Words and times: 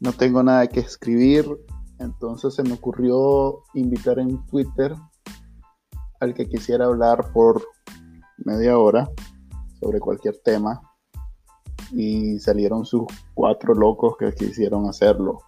no 0.00 0.12
tengo 0.12 0.42
nada 0.42 0.66
que 0.66 0.80
escribir, 0.80 1.46
entonces 1.98 2.54
se 2.54 2.62
me 2.62 2.72
ocurrió 2.72 3.62
invitar 3.74 4.18
en 4.18 4.44
Twitter 4.46 4.94
al 6.20 6.34
que 6.34 6.48
quisiera 6.48 6.86
hablar 6.86 7.32
por 7.32 7.62
media 8.38 8.78
hora 8.78 9.08
sobre 9.78 10.00
cualquier 10.00 10.38
tema 10.42 10.80
y 11.92 12.38
salieron 12.38 12.84
sus 12.84 13.04
cuatro 13.34 13.74
locos 13.74 14.16
que 14.18 14.32
quisieron 14.32 14.88
hacerlo. 14.88 15.40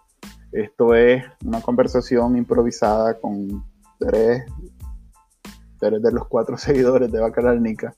Esto 0.51 0.93
es 0.93 1.23
una 1.43 1.61
conversación 1.61 2.37
improvisada 2.37 3.19
con 3.19 3.65
tres, 3.99 4.45
de 5.79 6.11
los 6.11 6.27
cuatro 6.27 6.57
seguidores 6.59 7.11
de 7.11 7.19
Bacalarnica 7.19 7.95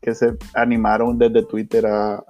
que 0.00 0.14
se 0.14 0.36
animaron 0.54 1.18
desde 1.18 1.44
Twitter 1.44 1.86
a, 1.86 2.24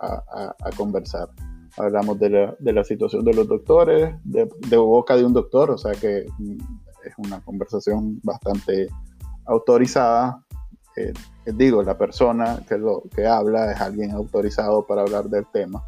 conversar. 0.76 1.28
Hablamos 1.76 2.18
de 2.18 2.30
la, 2.60 2.84
situación 2.84 3.24
de 3.24 3.34
los 3.34 3.46
doctores, 3.46 4.14
de, 4.24 4.76
boca 4.76 5.16
de 5.16 5.24
un 5.24 5.32
doctor, 5.32 5.70
o 5.70 5.78
sea 5.78 5.92
que 5.92 6.26
es 7.04 7.14
una 7.18 7.40
conversación 7.40 8.20
bastante 8.22 8.88
autorizada. 9.46 10.42
Eh, 10.96 11.12
digo, 11.46 11.82
la 11.82 11.96
persona 11.96 12.60
que, 12.68 12.78
lo, 12.78 13.02
que 13.14 13.26
habla 13.26 13.72
es 13.72 13.80
alguien 13.80 14.12
autorizado 14.12 14.86
para 14.86 15.02
hablar 15.02 15.28
del 15.28 15.46
tema. 15.52 15.84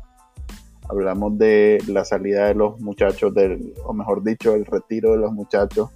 Hablamos 0.88 1.38
de 1.38 1.82
la 1.86 2.04
salida 2.04 2.46
de 2.46 2.54
los 2.54 2.80
muchachos, 2.80 3.32
del, 3.34 3.74
o 3.84 3.92
mejor 3.92 4.22
dicho, 4.22 4.54
el 4.54 4.66
retiro 4.66 5.12
de 5.12 5.18
los 5.18 5.32
muchachos 5.32 5.90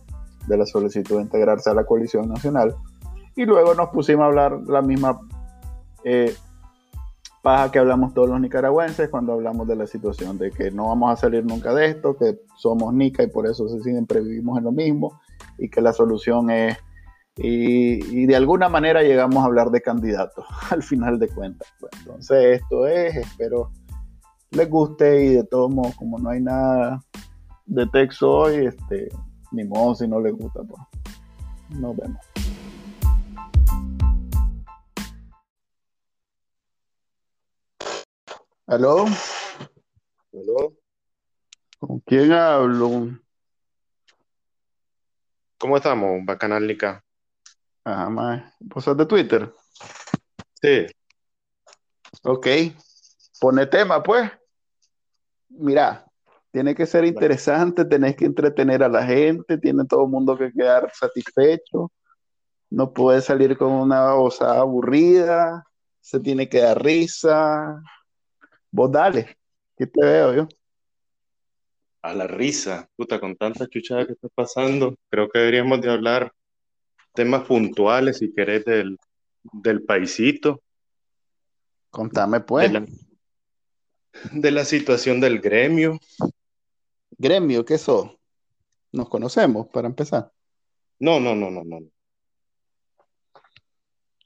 de 0.47 0.57
la 0.57 0.67
solicitud 0.67 1.17
de 1.17 1.23
integrarse 1.23 1.71
a 1.71 1.75
la 1.75 1.85
coalición 1.85 2.29
nacional. 2.29 2.75
Y 3.37 3.45
luego 3.45 3.75
nos 3.75 3.89
pusimos 3.91 4.23
a 4.23 4.27
hablar 4.27 4.61
la 4.67 4.83
misma 4.83 5.21
eh, 6.05 6.35
paja 7.45 7.71
que 7.71 7.79
hablamos 7.79 8.15
todos 8.15 8.31
los 8.31 8.41
nicaragüenses 8.41 9.11
cuando 9.11 9.35
hablamos 9.35 9.69
de 9.69 9.77
la 9.77 9.87
situación 9.87 10.39
de 10.39 10.51
que 10.51 10.71
no 10.71 10.89
vamos 10.89 11.13
a 11.13 11.17
salir 11.17 11.45
nunca 11.45 11.75
de 11.75 11.89
esto, 11.89 12.17
que 12.17 12.41
somos 12.57 12.95
nica 12.95 13.23
y 13.23 13.27
por 13.27 13.47
eso 13.47 13.69
siempre 13.83 14.23
vivimos 14.23 14.57
en 14.57 14.65
lo 14.65 14.73
mismo 14.73 15.21
y 15.59 15.69
que 15.69 15.83
la 15.83 15.93
solución 15.93 16.51
es 16.51 16.79
y, 17.37 18.27
de 18.27 18.37
alguna 18.37 18.69
manera 18.71 19.03
llegamos 19.03 19.43
a 19.43 19.47
hablar 19.47 19.71
de 19.71 19.83
candidatos 19.83 20.47
al 20.71 20.83
final 20.83 21.19
de 21.19 21.29
cuentas. 21.29 21.69
Pues, 21.79 21.93
entonces 21.99 22.63
esto 22.63 22.87
es, 22.87 23.15
espero 23.17 23.71
les 24.51 24.71
guste 24.71 25.27
y 25.27 25.29
de 25.35 25.45
todos 25.45 25.71
modos 25.71 25.95
como 25.97 26.19
no 26.19 26.31
hay 26.31 26.41
nada 26.41 27.01
de 27.67 27.87
texto 27.89 28.31
hoy, 28.31 28.67
este, 28.67 29.09
ni 29.53 29.65
modo 29.65 29.95
si 29.97 30.09
no 30.09 30.19
les 30.19 30.33
gusta, 30.33 30.61
pues 30.63 30.81
nos 31.79 31.95
vemos. 31.95 32.21
¿Aló? 38.67 39.05
¿Aló? 40.33 40.75
¿Con 41.79 42.01
quién 42.01 42.33
hablo? 42.33 43.11
¿Cómo 45.59 45.77
estamos, 45.77 46.25
Bacanalica? 46.25 47.05
Ajá, 47.85 48.09
más. 48.09 48.55
¿Vos 48.61 48.85
sos 48.85 48.97
de 48.97 49.05
Twitter? 49.05 49.53
Sí. 50.63 50.87
Ok. 52.23 52.47
Pone 53.39 53.67
tema, 53.67 54.03
pues. 54.03 54.31
Mira, 55.51 56.07
tiene 56.51 56.75
que 56.75 56.87
ser 56.87 57.05
interesante, 57.05 57.85
tenés 57.85 58.17
que 58.17 58.25
entretener 58.25 58.83
a 58.83 58.89
la 58.89 59.05
gente, 59.05 59.59
tiene 59.59 59.85
todo 59.85 60.05
el 60.05 60.11
mundo 60.11 60.39
que 60.39 60.51
quedar 60.51 60.91
satisfecho. 60.95 61.93
No 62.71 62.95
puede 62.95 63.21
salir 63.21 63.59
con 63.59 63.73
una 63.73 64.15
voz 64.15 64.41
aburrida, 64.41 65.65
se 66.01 66.19
tiene 66.19 66.49
que 66.49 66.61
dar 66.61 66.83
risa, 66.83 67.83
Vos 68.77 68.91
dale, 68.91 69.39
¿qué 69.77 69.87
te 69.87 70.05
veo 70.05 70.35
yo? 70.35 70.49
A 72.03 72.13
la 72.13 72.27
risa, 72.27 72.91
puta, 72.97 73.21
con 73.21 73.37
tanta 73.37 73.69
chuchada 73.69 74.05
que 74.05 74.15
está 74.15 74.27
pasando, 74.35 74.97
creo 75.09 75.29
que 75.29 75.39
deberíamos 75.39 75.81
de 75.81 75.93
hablar 75.93 76.33
temas 77.13 77.45
puntuales, 77.45 78.19
si 78.19 78.35
querés, 78.35 78.65
del, 78.65 78.99
del 79.45 79.85
paisito. 79.85 80.61
Contame, 81.89 82.41
pues. 82.41 82.73
De 84.33 84.51
la, 84.51 84.65
situación 84.65 85.21
del 85.21 85.41
gremio. 85.41 86.01
¿Gremio? 87.17 87.65
¿Qué 87.65 87.75
eso? 87.75 88.19
¿Nos 88.91 89.09
conocemos, 89.09 89.69
para 89.69 89.87
empezar? 89.87 90.33
No, 90.99 91.21
no, 91.21 91.37
no, 91.37 91.49
no, 91.49 91.63
no. 91.63 91.79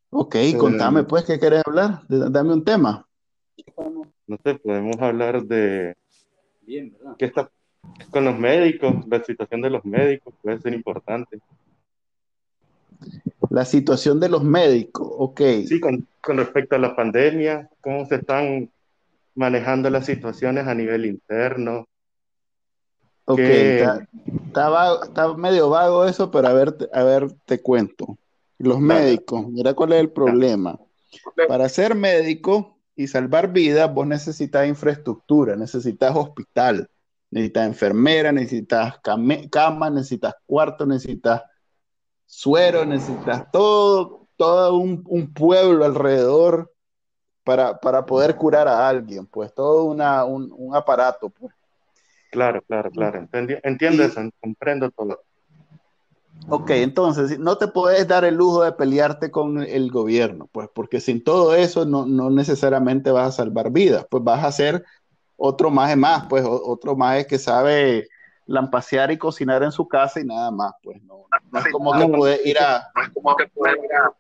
Ok, 0.08 0.36
contame, 0.58 1.04
pues, 1.04 1.26
¿qué 1.26 1.38
querés 1.38 1.62
hablar? 1.66 2.00
Dame 2.08 2.54
un 2.54 2.64
tema 2.64 3.04
no 4.28 4.38
sé, 4.44 4.54
podemos 4.54 4.96
hablar 5.00 5.42
de 5.42 5.96
qué 6.66 7.24
está 7.24 7.50
con 8.10 8.24
los 8.24 8.38
médicos, 8.38 8.94
la 9.08 9.24
situación 9.24 9.62
de 9.62 9.70
los 9.70 9.84
médicos 9.84 10.34
puede 10.42 10.60
ser 10.60 10.74
importante. 10.74 11.40
La 13.50 13.64
situación 13.64 14.20
de 14.20 14.28
los 14.28 14.44
médicos, 14.44 15.08
ok. 15.10 15.40
Sí, 15.66 15.80
con, 15.80 16.06
respecto 16.36 16.76
a 16.76 16.78
la 16.78 16.94
pandemia, 16.94 17.68
cómo 17.80 18.04
se 18.06 18.16
están 18.16 18.70
manejando 19.34 19.88
las 19.88 20.04
situaciones 20.04 20.66
a 20.66 20.74
nivel 20.74 21.06
interno. 21.06 21.86
Ok, 23.24 23.40
está, 23.40 25.34
medio 25.36 25.70
vago 25.70 26.06
eso, 26.06 26.30
pero 26.30 26.48
a 26.48 26.52
ver, 26.52 26.74
a 26.92 27.02
ver, 27.02 27.30
te 27.44 27.60
cuento. 27.60 28.18
Los 28.58 28.80
médicos, 28.80 29.48
mira 29.48 29.74
cuál 29.74 29.92
es 29.92 30.00
el 30.00 30.10
problema. 30.10 30.78
Para 31.46 31.68
ser 31.68 31.94
médico, 31.94 32.77
y 32.98 33.06
salvar 33.06 33.52
vidas, 33.52 33.94
vos 33.94 34.08
necesitas 34.08 34.66
infraestructura, 34.66 35.54
necesitas 35.54 36.16
hospital, 36.16 36.90
necesitas 37.30 37.68
enfermera, 37.68 38.32
necesitas 38.32 38.98
cama, 38.98 39.88
necesitas 39.88 40.34
cuarto, 40.44 40.84
necesitas 40.84 41.44
suero, 42.26 42.84
necesitas 42.84 43.48
todo, 43.52 44.26
todo 44.36 44.78
un, 44.78 45.32
pueblo 45.32 45.84
alrededor 45.84 46.72
para, 47.44 47.78
poder 48.04 48.34
curar 48.34 48.66
a 48.66 48.88
alguien, 48.88 49.26
pues 49.26 49.54
todo 49.54 49.84
una, 49.84 50.24
un, 50.24 50.74
aparato. 50.74 51.30
Pues. 51.30 51.54
Claro, 52.32 52.60
claro, 52.62 52.90
claro. 52.90 53.28
Entiendo 53.62 54.02
eso, 54.02 54.28
comprendo 54.40 54.90
todo. 54.90 55.22
Ok, 56.46 56.70
entonces 56.70 57.38
no 57.38 57.58
te 57.58 57.68
puedes 57.68 58.06
dar 58.08 58.24
el 58.24 58.36
lujo 58.36 58.62
de 58.62 58.72
pelearte 58.72 59.30
con 59.30 59.62
el 59.62 59.90
gobierno, 59.90 60.48
pues 60.50 60.68
porque 60.74 61.00
sin 61.00 61.22
todo 61.22 61.54
eso 61.54 61.84
no, 61.84 62.06
necesariamente 62.30 63.10
vas 63.10 63.28
a 63.28 63.42
salvar 63.42 63.70
vidas, 63.70 64.06
pues 64.10 64.24
vas 64.24 64.44
a 64.44 64.52
ser 64.52 64.84
otro 65.36 65.70
más 65.70 65.94
más, 65.96 66.26
pues 66.26 66.44
otro 66.46 66.96
más 66.96 67.26
que 67.26 67.38
sabe 67.38 68.08
lampasear 68.46 69.10
y 69.10 69.18
cocinar 69.18 69.62
en 69.62 69.72
su 69.72 69.86
casa 69.86 70.20
y 70.20 70.24
nada 70.24 70.50
más, 70.50 70.72
pues 70.82 71.02
no, 71.02 71.26
es 71.58 71.70
como 71.70 71.92
que 71.92 72.08
puedes 72.08 72.46
ir 72.46 72.58
a... 72.58 72.90
No 72.94 73.02
es 73.02 73.08
como 73.10 73.36
que 73.36 73.46
puedes 73.48 73.76
ir 73.76 73.92
a... 73.92 74.12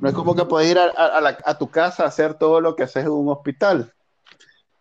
No 0.00 0.08
es 0.08 0.14
como 0.14 0.34
que 0.34 0.44
puedes 0.46 0.70
ir 0.70 0.78
a, 0.78 1.58
tu 1.58 1.70
casa 1.70 2.04
a 2.04 2.06
hacer 2.06 2.34
todo 2.34 2.62
lo 2.62 2.74
que 2.74 2.84
haces 2.84 3.04
en 3.04 3.10
un 3.10 3.28
hospital. 3.28 3.92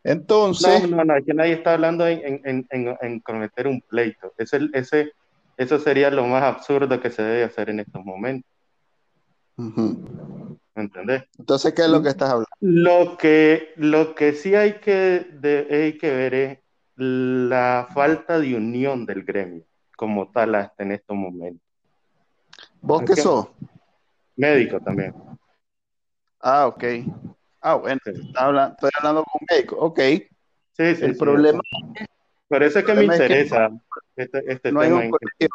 Entonces. 0.03 0.89
No, 0.89 0.97
no, 0.97 1.05
no, 1.05 1.13
aquí 1.13 1.31
nadie 1.33 1.53
está 1.53 1.73
hablando 1.73 2.07
en, 2.07 2.41
en, 2.45 2.67
en, 2.69 2.97
en 3.01 3.19
cometer 3.19 3.67
un 3.67 3.81
pleito. 3.81 4.33
Ese, 4.37 4.69
ese, 4.73 5.11
eso 5.57 5.79
sería 5.79 6.09
lo 6.09 6.25
más 6.25 6.43
absurdo 6.43 6.99
que 6.99 7.11
se 7.11 7.21
debe 7.21 7.43
hacer 7.43 7.69
en 7.69 7.81
estos 7.81 8.03
momentos. 8.03 8.49
¿Me 9.57 10.57
¿Entendés? 10.75 11.23
Entonces, 11.37 11.73
¿qué 11.73 11.81
es 11.81 11.89
lo 11.89 12.01
que 12.01 12.09
estás 12.09 12.29
hablando? 12.29 12.47
Lo 12.61 13.17
que, 13.17 13.73
lo 13.75 14.15
que 14.15 14.31
sí 14.31 14.55
hay 14.55 14.79
que, 14.79 15.27
de, 15.33 15.67
hay 15.69 15.97
que 15.97 16.11
ver 16.11 16.33
es 16.33 16.59
la 16.95 17.87
falta 17.93 18.39
de 18.39 18.55
unión 18.55 19.05
del 19.05 19.23
gremio 19.23 19.63
como 19.97 20.31
tal 20.31 20.55
hasta 20.55 20.83
en 20.83 20.93
estos 20.93 21.17
momentos. 21.17 21.61
¿Vos 22.81 23.03
qué 23.05 23.17
sos? 23.17 23.49
Médico 24.37 24.79
también. 24.79 25.13
Ah, 26.39 26.67
ok. 26.67 26.83
Ah, 27.61 27.75
bueno, 27.75 27.99
estoy 28.05 28.89
hablando 28.97 29.23
con 29.23 29.41
un 29.41 29.47
médico. 29.49 29.75
Ok. 29.77 29.99
Sí, 29.99 30.95
sí. 30.95 31.05
El 31.05 31.17
problema. 31.17 31.61
Por 32.47 32.63
eso 32.63 32.79
es 32.79 32.85
que 32.85 32.93
me 32.93 33.03
interesa 33.03 33.69
este, 34.15 34.51
este 34.51 34.71
no 34.71 34.81
tema. 34.81 35.01
Hay 35.01 35.09
colegio, 35.09 35.49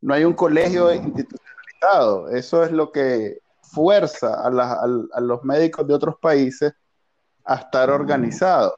no 0.00 0.14
hay 0.14 0.24
un 0.24 0.32
colegio 0.32 0.92
institucionalizado. 0.92 2.30
Eso 2.30 2.64
es 2.64 2.72
lo 2.72 2.90
que 2.90 3.38
fuerza 3.62 4.42
a, 4.44 5.20
los 5.20 5.44
médicos 5.44 5.86
de 5.86 5.94
otros 5.94 6.16
países 6.18 6.72
a 7.44 7.56
estar 7.56 7.90
organizados. 7.90 8.74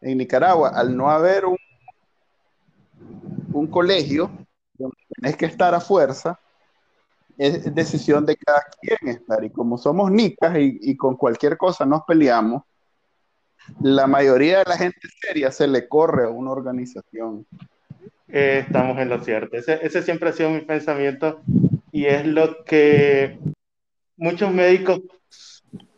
En 0.00 0.18
Nicaragua, 0.18 0.70
al 0.70 0.96
no 0.96 1.10
haber 1.10 1.46
un, 1.46 1.56
un 3.52 3.66
colegio, 3.68 4.30
tienes 4.76 5.36
que 5.36 5.46
estar 5.46 5.74
a 5.74 5.80
fuerza, 5.80 6.38
es 7.38 7.72
decisión 7.74 8.26
de 8.26 8.36
cada 8.36 8.62
quien 8.80 9.14
estar. 9.14 9.42
Y 9.44 9.50
como 9.50 9.78
somos 9.78 10.10
nicas 10.10 10.56
y, 10.58 10.96
con 10.96 11.16
cualquier 11.16 11.56
cosa 11.56 11.86
nos 11.86 12.02
peleamos, 12.02 12.64
la 13.80 14.06
mayoría 14.06 14.58
de 14.58 14.64
la 14.66 14.76
gente 14.76 15.00
seria 15.20 15.50
se 15.52 15.68
le 15.68 15.88
corre 15.88 16.24
a 16.24 16.30
una 16.30 16.50
organización. 16.50 17.46
Eh, 18.26 18.64
estamos 18.66 18.98
en 18.98 19.08
lo 19.08 19.22
cierto. 19.22 19.56
Ese, 19.56 19.78
ese, 19.82 20.02
siempre 20.02 20.30
ha 20.30 20.32
sido 20.32 20.50
mi 20.50 20.62
pensamiento 20.62 21.40
y 21.92 22.06
es 22.06 22.26
lo 22.26 22.64
que 22.64 23.38
muchos 24.16 24.52
médicos 24.52 25.00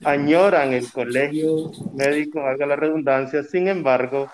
añoran 0.04 0.72
el 0.72 0.90
colegio 0.90 1.70
médico, 1.94 2.40
haga 2.40 2.66
la 2.66 2.76
redundancia, 2.76 3.42
sin 3.42 3.68
embargo, 3.68 4.28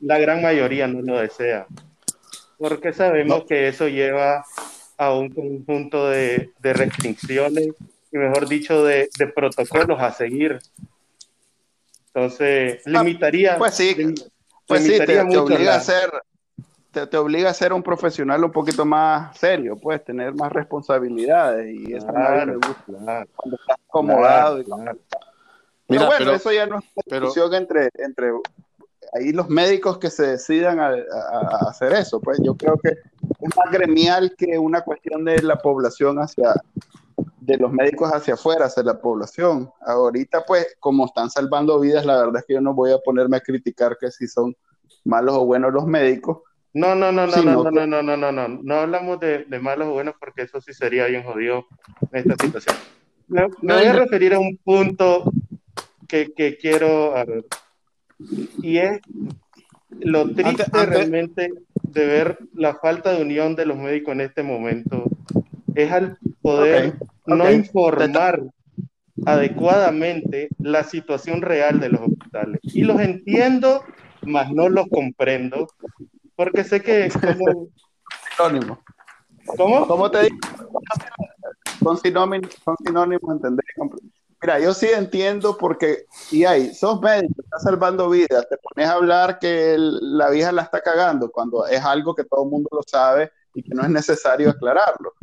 la 0.00 0.18
gran 0.18 0.42
mayoría 0.42 0.86
no 0.86 1.02
lo 1.02 1.18
desea, 1.18 1.66
porque 2.58 2.92
sabemos 2.92 3.44
que 3.44 3.68
eso 3.68 3.88
lleva 3.88 4.44
a 4.98 5.14
un 5.14 5.30
conjunto 5.30 6.08
de, 6.08 6.50
de 6.58 6.72
restricciones 6.72 7.68
y 8.10 8.18
mejor 8.18 8.48
dicho, 8.48 8.84
de, 8.84 9.08
de, 9.18 9.26
protocolos 9.28 10.00
a 10.00 10.12
seguir. 10.12 10.58
Entonces, 12.06 12.82
ah, 12.86 12.90
limitaría. 12.90 13.56
pues 13.56 13.74
sí, 13.74 14.14
pues 14.66 14.84
sí, 14.84 14.98
te, 14.98 15.20
obliga 15.20 15.76
a 15.76 15.80
ser, 15.80 16.10
te, 16.90 17.16
obliga 17.16 17.50
a 17.50 17.54
ser 17.54 17.72
un 17.72 17.82
profesional 17.82 18.42
un 18.44 18.50
poquito 18.50 18.84
más 18.84 19.36
serio, 19.38 19.76
puedes 19.76 20.04
tener 20.04 20.34
más 20.34 20.50
responsabilidades 20.52 21.74
y 21.74 21.94
eso 21.94 22.06
me 22.12 22.54
gusta. 22.56 23.26
Cuando 23.36 23.56
estás 23.56 23.76
acomodado. 23.86 24.64
Pero 25.86 26.06
bueno, 26.06 26.32
eso 26.32 26.52
ya 26.52 26.66
no 26.66 26.78
es 26.78 26.84
una 27.06 27.20
discusión 27.20 27.54
entre, 27.54 27.88
entre 27.94 28.32
ahí 29.12 29.32
los 29.32 29.48
médicos 29.48 29.98
que 29.98 30.10
se 30.10 30.26
decidan 30.26 30.80
a, 30.80 30.88
a, 30.88 30.92
a, 30.92 31.70
hacer 31.70 31.92
eso, 31.92 32.20
pues 32.20 32.38
yo 32.42 32.56
creo 32.56 32.78
que 32.78 32.90
es 32.90 33.56
más 33.56 33.70
gremial 33.70 34.34
que 34.36 34.58
una 34.58 34.82
cuestión 34.82 35.24
de 35.24 35.42
la 35.42 35.56
población 35.56 36.18
hacia, 36.18 36.54
de 37.40 37.56
los 37.56 37.72
médicos 37.72 38.10
hacia 38.12 38.34
afuera, 38.34 38.66
hacia 38.66 38.82
la 38.82 39.00
población. 39.00 39.70
Ahorita, 39.80 40.44
pues, 40.46 40.76
como 40.80 41.06
están 41.06 41.30
salvando 41.30 41.80
vidas, 41.80 42.04
la 42.04 42.16
verdad 42.16 42.36
es 42.36 42.44
que 42.46 42.54
yo 42.54 42.60
no 42.60 42.74
voy 42.74 42.92
a 42.92 42.98
ponerme 42.98 43.38
a 43.38 43.40
criticar 43.40 43.96
que 43.98 44.10
si 44.10 44.28
son 44.28 44.54
malos 45.04 45.34
o 45.36 45.46
buenos 45.46 45.72
los 45.72 45.86
médicos. 45.86 46.38
No, 46.74 46.94
no, 46.94 47.10
no, 47.10 47.26
no, 47.26 47.42
no, 47.42 47.70
no, 47.70 47.70
no, 47.70 47.86
no, 47.86 48.02
no, 48.02 48.16
no, 48.16 48.32
no, 48.32 48.48
no 48.48 48.74
hablamos 48.74 49.18
de, 49.18 49.44
de 49.44 49.58
malos 49.58 49.88
o 49.88 49.92
buenos 49.92 50.14
porque 50.20 50.42
eso 50.42 50.60
sí 50.60 50.74
sería 50.74 51.06
bien 51.06 51.24
jodido 51.24 51.66
en 52.12 52.20
esta 52.20 52.44
situación. 52.44 52.76
Me, 53.26 53.48
me 53.62 53.74
voy 53.74 53.84
a 53.84 53.92
referir 53.94 54.34
a 54.34 54.38
un 54.38 54.56
punto 54.58 55.32
que, 56.06 56.32
que 56.34 56.56
quiero, 56.58 57.16
a 57.16 57.24
ver, 57.24 57.46
y 58.62 58.78
es 58.78 59.00
lo 60.00 60.32
triste 60.32 60.64
realmente 60.72 61.50
de 61.82 62.06
ver 62.06 62.38
la 62.54 62.74
falta 62.74 63.12
de 63.12 63.22
unión 63.22 63.56
de 63.56 63.66
los 63.66 63.78
médicos 63.78 64.12
en 64.12 64.20
este 64.20 64.42
momento, 64.42 65.04
es 65.74 65.90
al 65.90 66.18
poder 66.42 66.94
no 67.26 67.50
informar 67.50 68.42
adecuadamente 69.26 70.48
la 70.58 70.84
situación 70.84 71.42
real 71.42 71.80
de 71.80 71.88
los 71.88 72.02
hospitales. 72.02 72.60
Y 72.62 72.82
los 72.82 73.00
entiendo, 73.00 73.82
mas 74.22 74.50
no 74.52 74.68
los 74.68 74.86
comprendo, 74.88 75.68
porque 76.36 76.64
sé 76.64 76.82
que... 76.82 77.08
Como... 77.10 77.68
Sinónimo. 78.36 78.80
¿Cómo? 79.56 79.86
¿Cómo 79.86 80.10
te 80.10 80.24
digo? 80.24 80.36
Son 81.82 81.96
sinónimos, 81.96 82.54
son 82.64 82.76
sinónimos 82.84 83.32
entender 83.32 83.64
Mira, 84.40 84.60
yo 84.60 84.72
sí 84.72 84.86
entiendo 84.86 85.56
porque, 85.58 86.06
y 86.30 86.44
ahí, 86.44 86.72
sos 86.72 87.00
médico, 87.00 87.42
estás 87.42 87.62
salvando 87.64 88.08
vidas, 88.08 88.48
te 88.48 88.56
pones 88.58 88.88
a 88.88 88.92
hablar 88.92 89.38
que 89.38 89.76
la 89.78 90.30
vieja 90.30 90.52
la 90.52 90.62
está 90.62 90.80
cagando 90.80 91.30
cuando 91.30 91.66
es 91.66 91.84
algo 91.84 92.14
que 92.14 92.24
todo 92.24 92.44
el 92.44 92.50
mundo 92.50 92.68
lo 92.72 92.82
sabe 92.86 93.32
y 93.54 93.62
que 93.62 93.74
no 93.74 93.82
es 93.82 93.90
necesario 93.90 94.50
aclararlo 94.50 95.14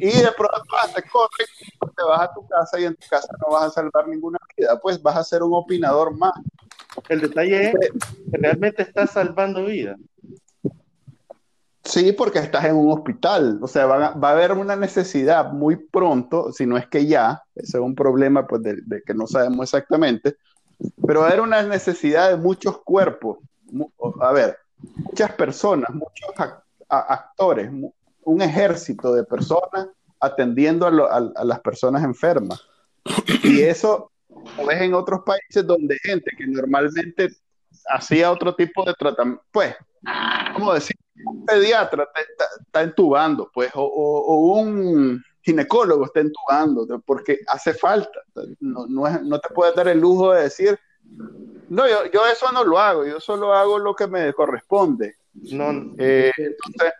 y 0.00 0.06
de 0.06 0.32
pronto 0.32 0.62
te 0.94 1.02
corres, 1.02 1.48
te 1.94 2.02
vas 2.02 2.22
a 2.22 2.32
tu 2.32 2.46
casa 2.48 2.80
y 2.80 2.84
en 2.84 2.96
tu 2.96 3.06
casa 3.08 3.28
no 3.40 3.52
vas 3.52 3.64
a 3.64 3.70
salvar 3.70 4.08
ninguna 4.08 4.38
vida, 4.56 4.80
pues 4.80 5.00
vas 5.02 5.16
a 5.16 5.24
ser 5.24 5.42
un 5.42 5.52
opinador 5.52 6.16
más. 6.16 6.32
El 7.08 7.20
detalle 7.20 7.68
es 7.68 7.74
que 7.74 8.38
realmente 8.38 8.82
estás 8.82 9.10
salvando 9.10 9.64
vidas. 9.66 9.98
Sí, 11.90 12.12
porque 12.12 12.38
estás 12.38 12.66
en 12.66 12.76
un 12.76 12.92
hospital, 12.92 13.58
o 13.60 13.66
sea, 13.66 13.86
va 13.86 14.06
a, 14.06 14.30
haber 14.30 14.52
una 14.52 14.76
necesidad 14.76 15.52
muy 15.52 15.74
pronto, 15.74 16.52
si 16.52 16.64
no 16.64 16.76
es 16.76 16.86
que 16.86 17.06
ya, 17.06 17.42
ese 17.56 17.78
es 17.78 17.82
un 17.82 17.96
problema 17.96 18.46
pues 18.46 18.62
de, 18.62 19.02
que 19.04 19.12
no 19.12 19.26
sabemos 19.26 19.64
exactamente, 19.64 20.36
pero 21.04 21.20
va 21.20 21.26
a 21.26 21.28
haber 21.30 21.40
una 21.40 21.62
necesidad 21.64 22.30
de 22.30 22.36
muchos 22.36 22.80
cuerpos, 22.82 23.38
a 24.20 24.32
ver, 24.32 24.56
muchas 24.94 25.32
personas, 25.32 25.90
muchos 25.92 26.30
actores, 26.88 27.72
un 28.22 28.42
ejército 28.42 29.12
de 29.12 29.24
personas 29.24 29.88
atendiendo 30.20 30.86
a, 30.86 31.44
las 31.44 31.60
personas 31.60 32.04
enfermas. 32.04 32.60
Y 33.42 33.62
eso 33.62 34.12
lo 34.56 34.66
ves 34.66 34.80
en 34.80 34.94
otros 34.94 35.22
países 35.26 35.66
donde 35.66 35.98
gente 36.04 36.30
que 36.38 36.46
normalmente 36.46 37.30
hacía 37.88 38.30
otro 38.30 38.54
tipo 38.54 38.84
de 38.84 38.94
tratamiento, 38.94 39.42
pues, 39.50 39.74
¿cómo 40.54 40.74
decir? 40.74 40.96
Un 41.24 41.44
pediatra 41.44 42.08
está 42.60 42.82
entubando, 42.82 43.50
pues, 43.52 43.70
o, 43.74 44.54
un 44.58 45.22
ginecólogo 45.42 46.06
está 46.06 46.20
entubando, 46.20 46.86
porque 47.04 47.40
hace 47.46 47.74
falta. 47.74 48.20
No, 48.60 48.86
no, 48.86 49.38
te 49.38 49.48
puedes 49.54 49.74
dar 49.74 49.88
el 49.88 50.00
lujo 50.00 50.32
de 50.32 50.44
decir, 50.44 50.78
no, 51.68 51.88
yo, 51.88 52.10
yo, 52.10 52.26
eso 52.26 52.50
no 52.52 52.64
lo 52.64 52.78
hago, 52.78 53.06
yo 53.06 53.20
solo 53.20 53.52
hago 53.52 53.78
lo 53.78 53.94
que 53.94 54.06
me 54.06 54.32
corresponde. 54.32 55.16
No, 55.32 55.94
eh, 55.98 56.32
entonces, 56.36 56.92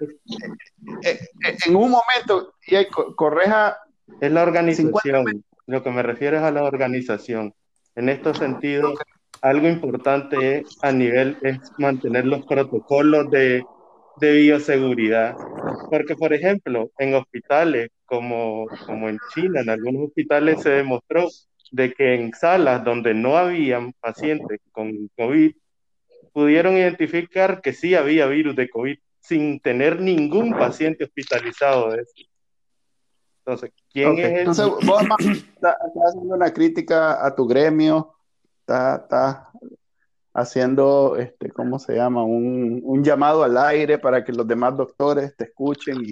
eh, 1.05 1.21
eh, 1.44 1.56
en 1.67 1.77
un 1.77 1.91
momento, 1.91 2.55
y 2.67 2.85
correja. 2.87 3.79
Es 4.21 4.31
la 4.31 4.43
organización. 4.43 5.44
Lo 5.67 5.82
que 5.82 5.91
me 5.91 6.03
refiero 6.03 6.37
es 6.37 6.43
a 6.43 6.50
la 6.50 6.65
organización. 6.65 7.55
En 7.94 8.09
estos 8.09 8.38
sentidos, 8.38 8.99
algo 9.42 9.69
importante 9.69 10.64
a 10.82 10.92
nivel 10.92 11.38
es 11.42 11.58
mantener 11.78 12.26
los 12.26 12.44
protocolos 12.46 13.31
de, 13.31 13.64
de 14.20 14.32
bioseguridad. 14.32 15.37
Porque, 15.90 16.16
por 16.16 16.32
ejemplo, 16.32 16.90
en 16.98 17.14
hospitales 17.14 17.90
como, 18.04 18.66
como 18.87 19.08
en 19.08 19.19
China, 19.34 19.60
en 19.60 19.70
algunos 19.70 20.08
hospitales 20.08 20.62
se 20.62 20.70
demostró 20.70 21.28
de 21.70 21.92
que 21.92 22.14
en 22.14 22.32
salas 22.32 22.84
donde 22.84 23.14
no 23.14 23.37
habían 23.37 23.92
pacientes 23.94 24.60
con 24.72 25.08
COVID, 25.16 25.52
pudieron 26.32 26.76
identificar 26.76 27.60
que 27.60 27.72
sí 27.72 27.94
había 27.94 28.26
virus 28.26 28.56
de 28.56 28.69
COVID 28.69 28.98
sin 29.20 29.60
tener 29.60 30.00
ningún 30.00 30.52
paciente 30.52 31.04
hospitalizado 31.04 31.93
de 31.93 32.02
eso. 32.02 32.31
Entonces, 33.44 33.72
¿quién 33.93 34.19
es 34.19 34.38
Entonces, 34.38 34.66
vos 34.86 35.02
estás 35.20 35.76
haciendo 36.06 36.34
una 36.34 36.52
crítica 36.52 37.25
a 37.25 37.34
tu 37.34 37.46
gremio, 37.46 38.14
estás 38.70 39.38
haciendo, 40.34 41.17
este, 41.17 41.50
¿cómo 41.50 41.78
se 41.78 41.96
llama? 41.96 42.22
Un, 42.22 42.81
un, 42.84 43.05
llamado 43.05 43.43
al 43.43 43.56
aire 43.58 43.99
para 43.99 44.25
que 44.25 44.32
los 44.32 44.46
demás 44.46 44.76
doctores 44.76 45.37
te 45.37 45.44
escuchen 45.44 46.05
y, 46.05 46.11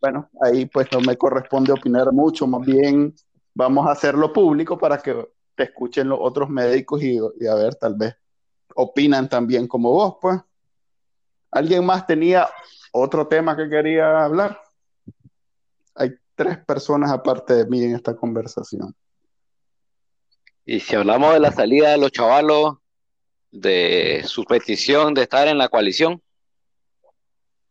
bueno, 0.00 0.28
ahí 0.40 0.66
pues 0.66 0.88
no 0.92 1.00
me 1.00 1.16
corresponde 1.16 1.72
opinar 1.72 2.12
mucho, 2.12 2.46
más 2.46 2.64
bien 2.64 3.14
vamos 3.54 3.86
a 3.86 3.92
hacerlo 3.92 4.32
público 4.32 4.78
para 4.78 4.98
que 4.98 5.28
te 5.54 5.64
escuchen 5.64 6.08
los 6.08 6.18
otros 6.20 6.48
médicos 6.48 7.02
y, 7.02 7.18
y 7.40 7.46
a 7.46 7.54
ver, 7.54 7.74
tal 7.74 7.94
vez 7.96 8.14
opinan 8.74 9.28
también 9.28 9.66
como 9.66 9.90
vos, 9.90 10.16
pues. 10.20 10.40
¿Alguien 11.50 11.84
más 11.84 12.06
tenía 12.06 12.48
otro 12.92 13.28
tema 13.28 13.56
que 13.56 13.68
quería 13.68 14.24
hablar? 14.24 14.58
Hay 15.94 16.14
tres 16.34 16.58
personas 16.64 17.10
aparte 17.10 17.54
de 17.54 17.66
mí 17.66 17.84
en 17.84 17.94
esta 17.94 18.16
conversación. 18.16 18.94
Y 20.64 20.80
si 20.80 20.94
hablamos 20.94 21.34
de 21.34 21.40
la 21.40 21.52
salida 21.52 21.90
de 21.90 21.98
los 21.98 22.12
chavalos, 22.12 22.76
de 23.50 24.22
su 24.26 24.44
petición 24.44 25.12
de 25.14 25.22
estar 25.22 25.46
en 25.46 25.58
la 25.58 25.68
coalición. 25.68 26.22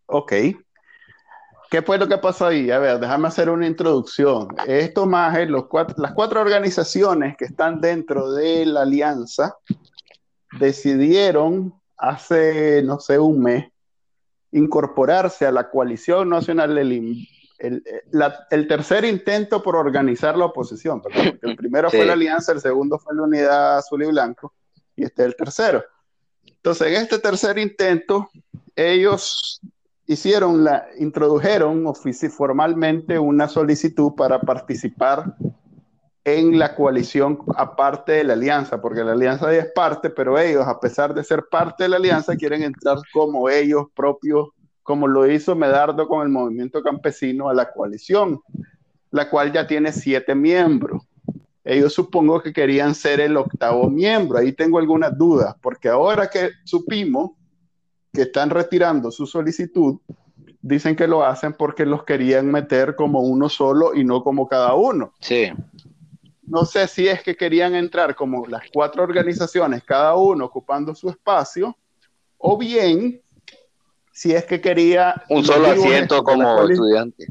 Ok. 0.06 0.34
¿Qué 1.70 1.82
fue 1.82 1.98
lo 1.98 2.08
que 2.08 2.18
pasó 2.18 2.48
ahí? 2.48 2.70
A 2.70 2.80
ver, 2.80 3.00
déjame 3.00 3.30
hacer 3.30 3.50
una 3.50 3.66
introducción. 3.66 4.50
Esto 4.68 5.06
más 5.06 5.38
es 5.38 5.50
los 5.50 5.66
las 5.98 6.14
cuatro 6.14 6.42
organizaciones 6.42 7.36
que 7.38 7.46
están 7.46 7.80
dentro 7.80 8.34
de 8.34 8.66
la 8.66 8.82
alianza 8.82 9.56
decidieron 10.60 11.74
hace, 11.98 12.84
no 12.84 13.00
sé, 13.00 13.18
un 13.20 13.42
mes, 13.42 13.72
incorporarse 14.52 15.46
a 15.46 15.52
la 15.52 15.70
coalición 15.70 16.30
nacional 16.30 16.76
del 16.76 16.92
el, 17.62 17.84
el, 18.50 18.68
tercer 18.68 19.06
intento 19.06 19.62
por 19.62 19.76
organizar 19.76 20.36
la 20.38 20.46
oposición, 20.46 21.02
porque 21.02 21.38
el 21.42 21.56
primero 21.56 21.90
fue 21.90 22.06
la 22.06 22.14
alianza, 22.14 22.52
el 22.52 22.60
segundo 22.60 22.98
fue 22.98 23.16
la 23.16 23.22
unidad 23.24 23.78
azul 23.78 24.04
y 24.04 24.08
blanco, 24.08 24.54
y 24.96 25.04
este 25.04 25.22
es 25.22 25.28
el 25.28 25.36
tercero. 25.36 25.84
Entonces, 26.46 26.88
en 26.88 26.96
este 26.96 27.20
tercer 27.20 27.58
intento, 27.58 28.30
ellos 28.76 29.62
hicieron 30.08 30.64
la, 30.64 30.88
introdujeron 31.00 31.94
formalmente 32.32 33.20
una 33.20 33.48
solicitud 33.48 34.14
para 34.16 34.42
participar 34.42 35.36
en 36.24 36.60
la 36.60 36.76
coalición 36.76 37.40
aparte 37.56 38.14
de 38.14 38.24
la 38.24 38.34
alianza, 38.34 38.82
porque 38.82 39.04
la 39.04 39.14
alianza 39.14 39.54
es 39.54 39.72
parte, 39.74 40.10
pero 40.10 40.38
ellos, 40.38 40.68
a 40.68 40.80
pesar 40.80 41.14
de 41.14 41.24
ser 41.24 41.46
parte 41.50 41.84
de 41.84 41.90
la 41.90 41.98
alianza, 41.98 42.36
quieren 42.36 42.64
entrar 42.64 42.98
como 43.14 43.50
ellos 43.50 43.86
propios, 43.96 44.50
como 44.92 45.08
lo 45.08 45.26
hizo 45.32 45.56
Medardo 45.56 46.06
con 46.06 46.22
el 46.22 46.28
movimiento 46.28 46.84
campesino 46.84 47.48
a 47.48 47.54
la 47.54 47.72
coalición, 47.72 48.42
la 49.10 49.30
cual 49.30 49.54
ya 49.54 49.66
tiene 49.66 49.94
siete 49.94 50.36
miembros. 50.36 51.02
Ellos 51.64 51.94
supongo 51.94 52.42
que 52.42 52.52
querían 52.52 52.94
ser 52.94 53.22
el 53.22 53.38
octavo 53.38 53.90
miembro. 53.90 54.38
Ahí 54.38 54.52
tengo 54.52 54.80
algunas 54.80 55.18
dudas, 55.18 55.56
porque 55.62 55.88
ahora 55.88 56.30
que 56.30 56.50
supimos 56.66 57.32
que 58.12 58.24
están 58.24 58.50
retirando 58.50 59.12
su 59.12 59.26
solicitud, 59.26 59.98
dicen 60.62 60.94
que 60.94 61.08
lo 61.08 61.24
hacen 61.24 61.54
porque 61.54 61.86
los 61.86 62.04
querían 62.04 62.52
meter 62.52 62.98
como 62.98 63.22
uno 63.22 63.48
solo 63.48 63.96
y 63.96 64.04
no 64.04 64.22
como 64.26 64.46
cada 64.46 64.74
uno. 64.74 65.14
Sí. 65.22 65.54
no 66.44 66.66
sé 66.66 66.86
si 66.90 67.08
es 67.08 67.24
que 67.24 67.38
querían 67.38 67.76
entrar 67.76 68.14
como 68.14 68.46
las 68.46 68.64
cuatro 68.74 69.04
organizaciones, 69.04 69.86
cada 69.86 70.18
uno 70.18 70.44
ocupando 70.44 70.94
su 70.94 71.10
espacio, 71.10 71.78
o 72.38 72.58
bien 72.58 73.22
si 74.22 74.36
es 74.36 74.46
que 74.46 74.62
quería... 74.62 75.16
Un 75.30 75.44
solo 75.44 75.72
asiento 75.72 76.24
como 76.24 76.70
estudiante. 76.70 77.26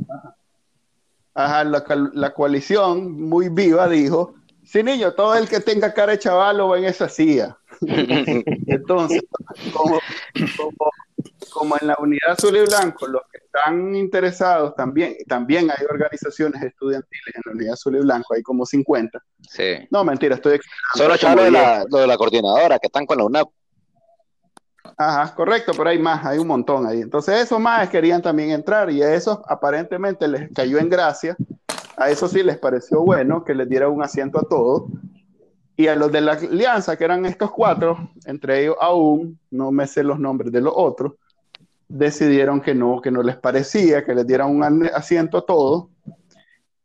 Ajá, 1.32 1.62
la, 1.62 2.34
coalición 2.34 3.12
muy 3.12 3.48
viva 3.48 3.88
dijo, 3.88 4.34
sí 4.64 4.82
niño, 4.82 5.12
todo 5.12 5.36
el 5.36 5.48
que 5.48 5.60
tenga 5.60 5.94
cara 5.94 6.10
de 6.10 6.18
chaval 6.18 6.68
va 6.68 6.78
en 6.78 6.86
esa 6.86 7.08
silla. 7.08 7.56
Entonces, 7.80 9.22
como, 9.72 10.00
como, 11.52 11.76
en 11.80 11.86
la 11.86 11.96
unidad 12.00 12.32
azul 12.32 12.56
y 12.56 12.62
blanco, 12.62 13.06
los 13.06 13.22
que 13.30 13.38
están 13.38 13.94
interesados 13.94 14.74
también, 14.74 15.14
también 15.28 15.70
hay 15.70 15.86
organizaciones 15.88 16.60
estudiantiles 16.60 17.34
en 17.36 17.42
la 17.44 17.52
unidad 17.52 17.74
azul 17.74 17.94
y 17.94 18.00
blanco, 18.00 18.34
hay 18.34 18.42
como 18.42 18.66
50. 18.66 19.16
Sí. 19.48 19.86
No, 19.92 20.02
mentira, 20.02 20.34
estoy 20.34 20.58
Solo 20.96 21.16
chavos 21.16 21.44
de 21.44 21.52
la, 21.52 21.84
de 21.88 22.06
la 22.08 22.16
coordinadora 22.16 22.80
que 22.80 22.88
están 22.88 23.06
con 23.06 23.18
la 23.18 23.24
UNAP. 23.26 23.48
Correcto, 25.34 25.72
pero 25.76 25.90
hay 25.90 25.98
más, 25.98 26.24
hay 26.24 26.38
un 26.38 26.46
montón 26.46 26.86
ahí. 26.86 27.00
Entonces 27.00 27.42
esos 27.42 27.58
más 27.58 27.88
querían 27.88 28.20
también 28.20 28.50
entrar 28.50 28.90
y 28.90 29.02
a 29.02 29.14
esos 29.14 29.38
aparentemente 29.46 30.28
les 30.28 30.52
cayó 30.52 30.78
en 30.78 30.88
gracia. 30.88 31.36
A 31.96 32.10
eso 32.10 32.28
sí 32.28 32.42
les 32.42 32.58
pareció 32.58 33.00
bueno 33.02 33.44
que 33.44 33.54
les 33.54 33.68
diera 33.68 33.88
un 33.88 34.02
asiento 34.02 34.38
a 34.38 34.42
todos. 34.42 34.84
Y 35.76 35.88
a 35.88 35.96
los 35.96 36.12
de 36.12 36.20
la 36.20 36.32
alianza, 36.32 36.96
que 36.96 37.04
eran 37.04 37.24
estos 37.24 37.50
cuatro, 37.50 38.10
entre 38.26 38.62
ellos 38.62 38.76
aún, 38.80 39.38
no 39.50 39.72
me 39.72 39.86
sé 39.86 40.02
los 40.02 40.18
nombres 40.18 40.52
de 40.52 40.60
los 40.60 40.74
otros, 40.76 41.14
decidieron 41.88 42.60
que 42.60 42.74
no, 42.74 43.00
que 43.00 43.10
no 43.10 43.22
les 43.22 43.36
parecía, 43.36 44.04
que 44.04 44.14
les 44.14 44.26
dieran 44.26 44.50
un 44.50 44.62
asiento 44.94 45.38
a 45.38 45.46
todos 45.46 45.86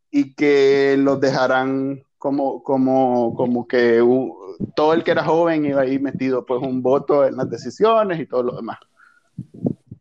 y 0.10 0.34
que 0.34 0.96
los 0.98 1.20
dejaran 1.20 2.04
como, 2.18 2.64
como, 2.64 3.36
como 3.36 3.68
que 3.68 4.02
todo 4.76 4.94
el 4.94 5.04
que 5.04 5.12
era 5.12 5.24
joven 5.24 5.66
iba 5.66 5.82
ahí 5.82 6.00
metido 6.00 6.46
pues 6.46 6.62
un 6.62 6.82
voto 6.82 7.26
en 7.26 7.38
las 7.38 7.50
decisiones 7.50 8.20
y 8.20 8.26
todo 8.26 8.44
lo 8.44 8.56
demás. 8.56 8.78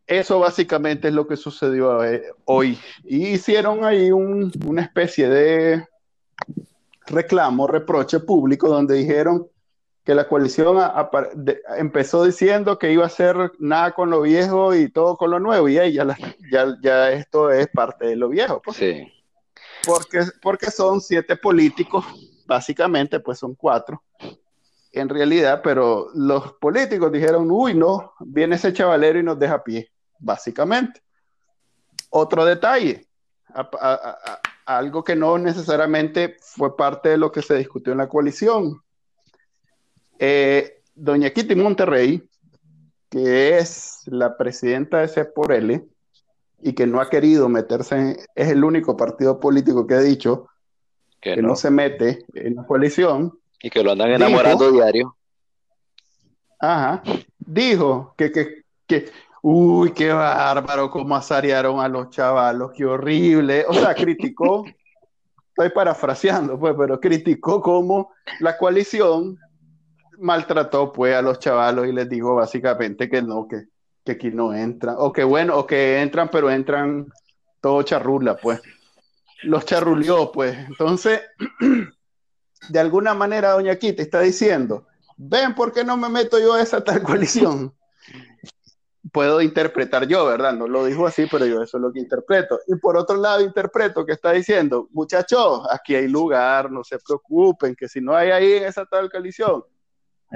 Eso 0.07 0.39
básicamente 0.39 1.09
es 1.09 1.15
lo 1.15 1.27
que 1.27 1.37
sucedió 1.37 2.05
eh, 2.05 2.25
hoy. 2.45 2.79
Y 3.05 3.29
hicieron 3.29 3.85
ahí 3.85 4.11
una 4.13 4.83
especie 4.83 5.29
de 5.29 5.87
reclamo, 7.07 7.67
reproche 7.67 8.21
público, 8.21 8.69
donde 8.69 8.97
dijeron 8.97 9.49
que 10.05 10.15
la 10.15 10.29
coalición 10.29 10.77
empezó 11.79 12.25
diciendo 12.25 12.79
que 12.79 12.93
iba 12.93 13.05
a 13.05 13.07
hacer 13.07 13.53
nada 13.59 13.93
con 13.93 14.11
lo 14.11 14.21
viejo 14.21 14.75
y 14.75 14.91
todo 14.91 15.17
con 15.17 15.31
lo 15.31 15.41
nuevo, 15.41 15.67
y 15.69 15.75
ya, 15.75 15.87
ya, 15.87 16.77
ya 16.83 17.11
esto 17.11 17.51
es 17.51 17.69
parte 17.69 18.09
de 18.09 18.17
lo 18.17 18.29
viejo. 18.29 18.61
Pues. 18.63 18.77
Sí. 18.77 19.11
Porque, 19.87 20.21
porque 20.43 20.71
son 20.71 21.01
siete 21.01 21.37
políticos, 21.37 22.05
básicamente, 22.47 23.19
pues 23.21 23.39
son 23.39 23.55
cuatro, 23.55 24.03
en 24.95 25.09
realidad, 25.09 25.61
pero 25.63 26.09
los 26.15 26.53
políticos 26.55 27.11
dijeron, 27.11 27.51
uy, 27.51 27.75
no, 27.75 28.13
viene 28.21 28.57
ese 28.57 28.73
chavalero 28.73 29.19
y 29.19 29.23
nos 29.23 29.39
deja 29.39 29.63
pie, 29.63 29.91
básicamente. 30.19 31.03
Otro 32.11 32.45
detalle, 32.45 33.07
algo 34.67 35.03
que 35.03 35.17
no 35.17 35.37
necesariamente 35.39 36.37
fue 36.41 36.77
parte 36.77 37.11
de 37.11 37.19
lo 37.19 37.33
que 37.33 37.43
se 37.43 37.57
discutió 37.57 37.93
en 37.93 37.99
la 37.99 38.09
coalición. 38.09 38.81
Eh, 40.19 40.83
doña 40.95 41.31
Kitty 41.31 41.57
Monterrey, 41.57 42.29
que 43.11 43.59
es 43.59 44.03
la 44.07 44.37
presidenta 44.37 44.99
de 44.99 45.09
C 45.09 45.29
y 46.63 46.73
que 46.73 46.87
no 46.87 47.01
ha 47.01 47.11
querido 47.11 47.49
meterse, 47.49 47.97
en, 47.97 48.17
es 48.35 48.49
el 48.49 48.65
único 48.65 48.97
partido 48.97 49.39
político 49.41 49.87
que 49.87 49.95
ha 49.95 50.01
dicho 50.01 50.49
que, 51.21 51.37
no. 51.43 51.57
se 51.57 51.71
mete 51.71 52.25
en 52.35 52.57
la 52.57 52.67
coalición. 52.67 53.39
Y 53.65 53.71
que 53.71 53.83
lo 53.83 53.93
andan 53.93 54.11
enamorando 54.11 54.71
diario. 54.71 55.17
Ajá. 56.61 57.03
Dijo 57.39 58.15
que, 58.15 58.31
que, 58.31 58.65
que, 58.87 59.11
uy, 59.41 59.93
qué 59.93 60.13
bárbaro, 60.13 60.91
cómo 60.91 61.17
asarearon 61.17 61.81
a 61.81 61.89
los 61.89 62.11
chavalos, 62.11 62.73
qué 62.77 62.85
horrible. 62.85 63.65
O 63.67 63.73
sea, 63.73 63.95
criticó, 63.95 64.67
estoy 65.49 65.71
parafraseando, 65.71 66.59
pues, 66.61 66.75
pero 66.77 67.01
criticó 67.01 67.63
cómo 67.63 68.13
la 68.41 68.59
coalición 68.59 69.39
maltrató, 70.19 70.93
pues, 70.93 71.17
a 71.17 71.23
los 71.23 71.39
chavalos 71.39 71.87
y 71.89 71.93
les 71.93 72.07
dijo 72.07 72.35
básicamente 72.35 73.09
que 73.09 73.23
no, 73.23 73.49
que, 73.49 73.63
que 74.05 74.13
aquí 74.13 74.31
no 74.31 74.53
entran, 74.53 74.97
o 74.99 75.11
que 75.11 75.25
bueno, 75.25 75.57
o 75.57 75.67
que 75.67 76.03
entran, 76.03 76.29
pero 76.31 76.51
entran 76.51 77.07
todo 77.63 77.83
charrula, 77.83 78.37
pues. 78.37 78.61
Los 79.43 79.65
charrulió, 79.65 80.31
pues. 80.33 80.55
Entonces, 80.69 81.23
de 82.69 82.81
alguna 82.81 83.15
manera, 83.15 83.53
doña 83.53 83.77
Kitty 83.77 84.03
está 84.03 84.21
diciendo, 84.21 84.87
ven, 85.17 85.55
¿por 85.55 85.73
qué 85.73 85.85
no 85.85 85.97
me 85.97 86.09
meto 86.09 86.39
yo 86.39 86.55
a 86.55 86.63
esa 86.63 86.83
tal 86.83 87.03
coalición? 87.03 87.75
Puedo 89.13 89.41
interpretar 89.43 90.07
yo, 90.07 90.27
¿verdad? 90.27 90.55
No 90.55 90.67
lo 90.67 90.85
dijo 90.85 91.07
así, 91.07 91.27
pero 91.31 91.47
yo 91.47 91.63
eso 91.63 91.77
es 91.77 91.83
lo 91.83 91.93
que 91.93 92.01
interpreto. 92.01 92.59
Y 92.67 92.77
por 92.77 92.97
otro 92.97 93.17
lado, 93.17 93.43
interpreto 93.43 94.05
que 94.05 94.13
está 94.13 94.33
diciendo, 94.33 94.89
muchachos, 94.91 95.63
aquí 95.71 95.95
hay 95.95 96.09
lugar, 96.09 96.71
no 96.71 96.83
se 96.83 96.99
preocupen, 96.99 97.77
que 97.77 97.89
si 97.89 98.01
no 98.01 98.17
hay 98.17 98.31
ahí 98.31 98.53
en 98.55 98.65
esa 98.65 98.85
tal 98.87 99.11
coalición, 99.11 99.65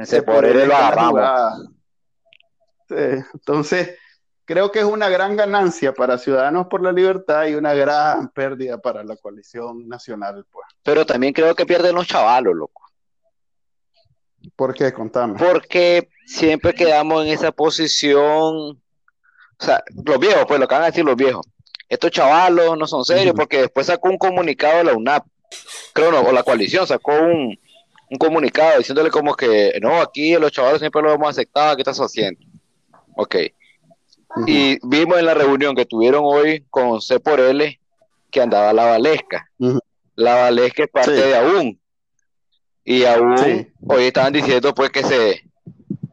se 0.05 0.23
por 0.23 0.45
él 0.45 0.69
lo 0.69 0.75
entonces, 3.35 3.97
creo 4.49 4.73
que 4.73 4.79
es 4.79 4.87
una 4.87 5.11
gran 5.11 5.37
ganancia 5.37 5.93
para 5.93 6.17
Ciudadanos 6.17 6.69
por 6.69 6.83
la 6.83 6.91
Libertad 6.91 7.47
y 7.47 7.55
una 7.55 7.75
gran 7.75 8.31
pérdida 8.31 8.79
para 8.79 9.05
la 9.05 9.15
coalición 9.19 9.87
nacional. 9.87 10.47
Pues. 10.51 10.65
Pero 10.83 11.05
también 11.05 11.35
creo 11.35 11.55
que 11.55 11.67
pierden 11.67 11.95
los 11.95 12.07
chavalos, 12.07 12.57
loco. 12.57 12.83
¿Por 14.57 14.73
qué? 14.73 14.91
Contame. 14.91 15.39
Porque 15.39 16.09
siempre 16.25 16.73
quedamos 16.73 17.27
en 17.27 17.33
esa 17.33 17.53
posición, 17.53 18.25
o 18.41 18.81
sea, 19.59 19.85
los 20.07 20.19
viejos, 20.19 20.47
pues 20.49 20.59
lo 20.59 20.67
que 20.67 20.75
van 20.75 20.85
a 20.85 20.87
decir 20.87 21.05
los 21.05 21.17
viejos. 21.17 21.47
Estos 21.87 22.11
chavalos 22.11 22.79
no 22.79 22.87
son 22.87 23.05
serios 23.05 23.35
porque 23.37 23.59
después 23.59 23.87
sacó 23.87 24.09
un 24.09 24.17
comunicado 24.17 24.79
de 24.79 24.85
la 24.85 24.95
UNAP, 24.95 25.27
creo 25.93 26.11
no, 26.11 26.21
o 26.21 26.33
la 26.33 26.43
coalición 26.43 26.87
sacó 26.87 27.13
un, 27.13 27.59
un 28.11 28.19
comunicado 28.19 28.79
diciéndole 28.79 29.11
como 29.11 29.35
que 29.35 29.79
no, 29.83 30.01
aquí 30.01 30.35
los 30.37 30.53
chavalos 30.53 30.81
siempre 30.81 31.03
lo 31.03 31.13
hemos 31.13 31.29
aceptado, 31.29 31.77
¿qué 31.77 31.83
estás 31.83 31.99
haciendo? 31.99 32.41
Ok. 33.15 33.37
Y 34.47 34.79
vimos 34.87 35.19
en 35.19 35.27
la 35.27 35.35
reunión 35.35 35.75
que 35.75 35.87
tuvieron 35.87 36.23
hoy 36.25 36.65
con 36.71 37.01
C 37.01 37.21
por 37.21 37.41
L 37.41 37.79
que 38.31 38.41
andaba 38.41 38.73
la 38.73 38.85
Valesca. 38.87 39.51
La 40.15 40.35
Valesca 40.35 40.85
es 40.85 40.91
parte 40.91 41.13
de 41.13 41.37
aún. 41.37 41.81
Y 42.85 43.05
aún 43.05 43.73
hoy 43.87 44.05
estaban 44.05 44.33
diciendo 44.33 44.75
pues 44.75 44.91
que 44.91 45.03
se 45.03 45.43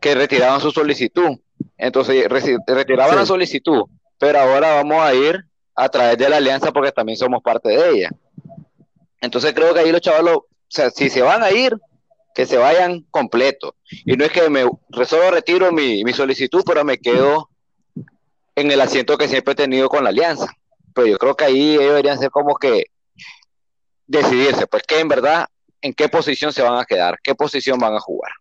que 0.02 0.16
retiraban 0.16 0.62
su 0.62 0.72
solicitud. 0.72 1.38
Entonces 1.78 2.28
retiraban 2.68 3.16
la 3.16 3.26
solicitud, 3.26 3.84
pero 4.18 4.40
ahora 4.40 4.76
vamos 4.76 5.02
a 5.02 5.14
ir 5.14 5.46
a 5.76 5.90
través 5.90 6.18
de 6.18 6.30
la 6.30 6.38
alianza 6.38 6.72
porque 6.72 6.92
también 6.92 7.18
somos 7.18 7.42
parte 7.42 7.70
de 7.70 7.90
ella. 7.92 8.10
Entonces 9.20 9.54
creo 9.54 9.74
que 9.74 9.80
ahí 9.82 9.92
los 9.92 10.02
chavalos, 10.02 10.38
o 10.38 10.48
sea, 10.68 10.90
si 10.90 11.10
se 11.10 11.22
van 11.22 11.44
a 11.44 11.52
ir, 11.52 11.76
que 12.36 12.46
se 12.46 12.58
vayan 12.58 13.06
completos. 13.10 13.72
Y 14.06 14.16
no 14.16 14.26
es 14.26 14.32
que 14.32 14.50
me 14.50 14.66
solo 15.06 15.32
retiro 15.32 15.72
mi, 15.72 16.04
solicitud, 16.14 16.64
pero 16.66 16.84
me 16.84 16.98
quedo 16.98 17.50
en 18.56 18.72
el 18.72 18.82
asiento 18.82 19.18
que 19.18 19.28
siempre 19.28 19.54
he 19.54 19.56
tenido 19.56 19.90
con 19.90 20.04
la 20.04 20.10
alianza. 20.10 20.48
Pero 20.94 21.08
yo 21.08 21.18
creo 21.18 21.36
que 21.36 21.46
ahí 21.46 21.74
ellos 21.74 21.88
deberían 21.90 22.20
ser 22.20 22.32
como 22.32 22.56
que 22.56 22.86
decidirse, 24.08 24.68
pues 24.68 24.84
que 24.84 25.00
en 25.00 25.08
verdad, 25.08 25.46
en 25.82 25.94
qué 25.94 26.08
posición 26.10 26.54
se 26.54 26.62
van 26.62 26.80
a 26.80 26.86
quedar, 26.86 27.20
qué 27.22 27.36
posición 27.36 27.80
van 27.80 27.96
a 27.96 28.00
jugar. 28.00 28.32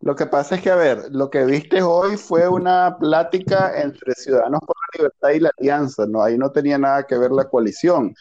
Lo 0.00 0.16
que 0.16 0.24
pasa 0.24 0.54
es 0.54 0.62
que, 0.62 0.70
a 0.70 0.76
ver, 0.76 1.08
lo 1.10 1.28
que 1.28 1.44
viste 1.44 1.82
hoy 1.82 2.16
fue 2.16 2.48
una 2.48 2.96
plática 2.98 3.80
entre 3.80 4.14
Ciudadanos 4.14 4.60
por 4.60 4.74
la 4.76 4.98
Libertad 4.98 5.30
y 5.30 5.40
la 5.40 5.52
Alianza, 5.58 6.06
¿no? 6.06 6.22
Ahí 6.22 6.38
no 6.38 6.50
tenía 6.50 6.78
nada 6.78 7.06
que 7.06 7.18
ver 7.18 7.30
la 7.30 7.48
coalición. 7.48 8.14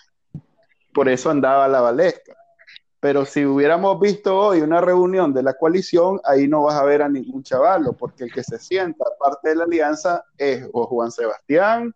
Por 0.94 1.08
eso 1.08 1.30
andaba 1.30 1.70
la 1.70 1.80
Valesca. 1.80 2.36
Pero 3.00 3.26
si 3.26 3.46
hubiéramos 3.46 4.00
visto 4.00 4.38
hoy 4.38 4.62
una 4.62 4.82
reunión 4.82 5.34
de 5.34 5.42
la 5.42 5.54
coalición, 5.54 6.20
ahí 6.26 6.48
no 6.48 6.64
vas 6.64 6.76
a 6.76 6.84
ver 6.84 7.02
a 7.02 7.08
ningún 7.08 7.44
chavalo, 7.44 7.94
porque 7.94 8.26
el 8.26 8.34
que 8.34 8.44
se 8.44 8.60
sienta 8.60 9.06
parte 9.18 9.50
de 9.50 9.56
la 9.56 9.64
alianza 9.64 10.26
es 10.38 10.68
o 10.74 10.86
Juan 10.86 11.12
Sebastián. 11.12 11.94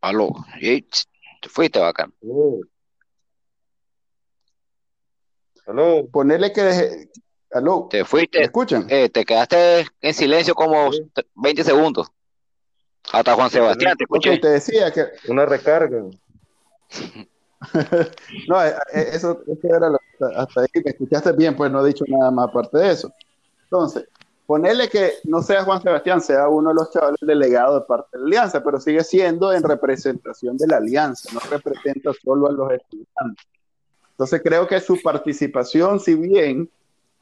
Aló, 0.00 0.32
te 0.60 1.48
fuiste 1.48 1.78
bacán. 1.78 2.12
Aló. 5.66 6.06
Ponele 6.10 6.52
que 6.52 6.62
deje... 6.62 7.10
Aló. 7.52 7.86
Te 7.90 8.04
fuiste. 8.04 8.38
¿Me 8.38 8.44
escuchan? 8.46 8.86
Eh, 8.88 9.10
te 9.10 9.24
quedaste 9.24 9.86
en 10.00 10.14
silencio 10.14 10.54
como 10.54 10.90
20 11.34 11.62
segundos. 11.62 12.10
Hasta 13.12 13.34
Juan 13.34 13.50
Sebastián, 13.50 13.96
te 13.96 14.04
escuché. 14.04 14.38
te 14.38 14.48
decía 14.48 14.90
que. 14.90 15.06
Una 15.28 15.44
recarga. 15.44 16.04
no, 18.48 18.64
eh, 18.64 18.74
eh, 18.92 19.10
eso, 19.12 19.42
era 19.62 19.88
lo, 19.88 19.98
hasta 20.36 20.62
ahí 20.62 20.68
me 20.84 20.90
escuchaste 20.90 21.32
bien, 21.32 21.56
pues 21.56 21.70
no 21.70 21.84
he 21.84 21.88
dicho 21.88 22.04
nada 22.08 22.30
más 22.30 22.48
aparte 22.48 22.78
de 22.78 22.90
eso. 22.90 23.12
Entonces, 23.64 24.08
ponerle 24.46 24.88
que 24.88 25.12
no 25.24 25.42
sea 25.42 25.64
Juan 25.64 25.80
Sebastián, 25.80 26.20
sea 26.20 26.48
uno 26.48 26.70
de 26.70 26.74
los 26.74 26.90
chavales 26.90 27.20
delegados 27.20 27.80
de 27.80 27.86
parte 27.86 28.08
de 28.12 28.18
la 28.18 28.26
alianza, 28.26 28.62
pero 28.62 28.80
sigue 28.80 29.04
siendo 29.04 29.52
en 29.52 29.62
representación 29.62 30.56
de 30.56 30.66
la 30.66 30.78
alianza, 30.78 31.30
no 31.32 31.40
representa 31.50 32.10
solo 32.22 32.48
a 32.48 32.52
los 32.52 32.72
estudiantes. 32.72 33.46
Entonces 34.10 34.42
creo 34.44 34.66
que 34.66 34.80
su 34.80 35.00
participación, 35.00 36.00
si 36.00 36.14
bien 36.14 36.70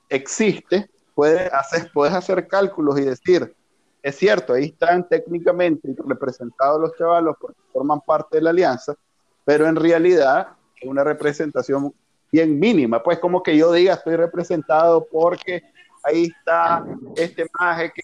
existe, 0.08 0.90
puede 1.14 1.46
hacer, 1.46 1.90
puedes 1.92 2.14
hacer 2.14 2.48
cálculos 2.48 2.98
y 2.98 3.04
decir, 3.04 3.54
es 4.02 4.16
cierto, 4.16 4.54
ahí 4.54 4.66
están 4.66 5.06
técnicamente 5.08 5.94
representados 6.06 6.80
los 6.80 6.96
chavalos 6.96 7.36
porque 7.40 7.60
forman 7.72 8.00
parte 8.00 8.38
de 8.38 8.42
la 8.42 8.50
alianza, 8.50 8.94
pero 9.44 9.66
en 9.66 9.76
realidad 9.76 10.48
es 10.80 10.88
una 10.88 11.04
representación 11.04 11.92
bien 12.32 12.58
mínima, 12.58 13.02
pues 13.02 13.18
como 13.18 13.42
que 13.42 13.56
yo 13.56 13.72
diga 13.72 13.94
estoy 13.94 14.16
representado 14.16 15.06
porque 15.10 15.62
ahí 16.04 16.24
está 16.24 16.84
este 17.16 17.46
maje 17.58 17.92
que, 17.94 18.02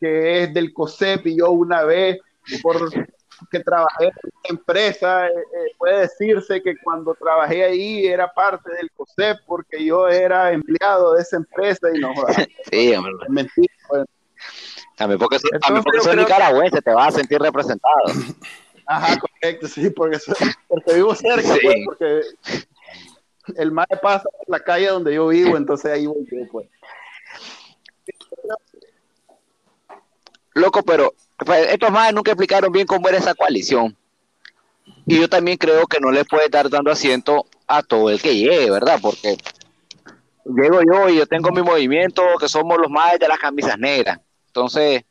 que 0.00 0.42
es 0.42 0.54
del 0.54 0.72
COSEP 0.72 1.26
y 1.26 1.38
yo 1.38 1.50
una 1.50 1.84
vez 1.84 2.18
por 2.62 2.90
que 3.50 3.60
trabajé 3.60 4.06
en 4.06 4.12
una 4.24 4.60
empresa, 4.60 5.28
eh, 5.28 5.30
eh, 5.30 5.72
puede 5.78 6.00
decirse 6.00 6.62
que 6.62 6.76
cuando 6.82 7.14
trabajé 7.14 7.64
ahí 7.64 8.06
era 8.06 8.32
parte 8.32 8.70
del 8.72 8.90
COSEP 8.92 9.38
porque 9.46 9.84
yo 9.84 10.08
era 10.08 10.52
empleado 10.52 11.14
de 11.14 11.22
esa 11.22 11.36
empresa 11.36 11.88
y 11.94 11.98
no 11.98 12.14
Sí, 12.70 12.94
hombre. 12.94 13.12
Mentira. 13.28 13.74
Pues. 13.88 14.04
También 14.96 15.18
porque, 15.18 15.38
también 15.60 15.84
porque 15.84 16.00
soy 16.00 16.16
nicaragüense, 16.16 16.80
te 16.80 16.90
vas 16.90 17.14
a 17.14 17.18
sentir 17.18 17.40
representado. 17.40 18.04
Ajá, 18.86 19.18
correcto, 19.20 19.68
sí, 19.68 19.90
porque, 19.90 20.18
porque 20.68 20.94
vivo 20.94 21.14
cerca, 21.14 21.56
pues, 21.62 21.76
porque 21.84 22.20
el 23.56 23.72
mar 23.72 23.88
pasa 24.00 24.28
por 24.30 24.48
la 24.48 24.60
calle 24.60 24.88
donde 24.88 25.14
yo 25.14 25.28
vivo, 25.28 25.56
entonces 25.56 25.92
ahí 25.92 26.06
voy 26.06 26.26
yo, 26.30 26.38
pues. 26.50 26.68
Loco, 30.54 30.82
pero 30.82 31.12
pues, 31.36 31.70
estos 31.70 31.90
más 31.90 32.14
nunca 32.14 32.30
explicaron 32.30 32.72
bien 32.72 32.86
cómo 32.86 33.08
era 33.08 33.18
esa 33.18 33.34
coalición. 33.34 33.96
Y 35.04 35.20
yo 35.20 35.28
también 35.28 35.58
creo 35.58 35.86
que 35.86 36.00
no 36.00 36.10
le 36.10 36.24
puede 36.24 36.46
estar 36.46 36.68
dando 36.70 36.90
asiento 36.90 37.46
a 37.66 37.82
todo 37.82 38.10
el 38.10 38.20
que 38.20 38.36
llegue, 38.36 38.70
¿verdad? 38.70 38.98
Porque 39.00 39.36
llego 40.44 40.80
yo 40.82 41.08
y 41.08 41.18
yo 41.18 41.26
tengo 41.26 41.50
mi 41.50 41.62
movimiento, 41.62 42.22
que 42.40 42.48
somos 42.48 42.78
los 42.78 42.90
más 42.90 43.18
de 43.18 43.28
las 43.28 43.38
camisas 43.38 43.78
negras. 43.78 44.20
Entonces, 44.48 45.04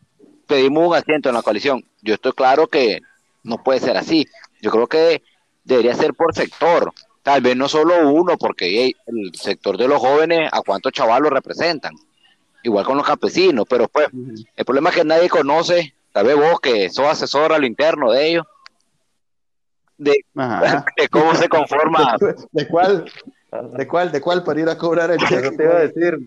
pedimos 0.48 0.88
un 0.88 0.96
asiento 0.96 1.30
en 1.30 1.36
la 1.36 1.42
coalición. 1.42 1.86
Yo 2.02 2.16
estoy 2.16 2.32
claro 2.32 2.68
que 2.68 3.02
no 3.46 3.64
puede 3.64 3.80
ser 3.80 3.98
así. 3.98 4.28
Yo 4.62 4.72
creo 4.72 4.88
que 4.88 5.24
debería 5.64 5.96
ser 5.96 6.14
por 6.14 6.36
sector. 6.36 6.92
Tal 7.24 7.42
vez 7.42 7.56
no 7.56 7.68
solo 7.70 8.10
uno, 8.10 8.38
porque 8.38 8.94
el 9.08 9.32
sector 9.34 9.78
de 9.78 9.88
los 9.88 10.00
jóvenes, 10.00 10.50
¿a 10.52 10.62
cuántos 10.62 10.92
chavalos 10.92 11.32
representan? 11.32 11.96
igual 12.66 12.86
con 12.86 12.98
los 12.98 13.06
campesinos, 13.06 13.66
pero 13.70 13.88
pues 13.88 14.08
el 14.56 14.66
problema 14.66 14.90
es 14.90 14.96
que 14.96 15.04
nadie 15.04 15.30
conoce, 15.30 15.94
tal 16.12 16.26
vez 16.26 16.36
vos 16.36 16.60
que 16.60 16.90
sos 16.90 17.06
asesor 17.06 17.54
a 17.54 17.60
lo 17.60 17.66
interno 17.66 18.12
de 18.12 18.28
ellos, 18.28 18.46
de, 19.98 20.16
cómo 21.10 21.36
se 21.36 21.48
conforma. 21.48 22.18
¿De 22.52 22.68
cuál? 22.68 23.06
¿De 23.78 23.88
cuál? 23.88 24.12
¿De 24.12 24.20
cuál 24.20 24.44
para 24.44 24.60
ir 24.60 24.68
a 24.68 24.78
cobrar 24.78 25.12
el 25.12 25.20
cheque? 25.20 25.52
te 25.52 25.64
iba 25.64 25.78
a 25.78 25.88
decir. 25.88 26.18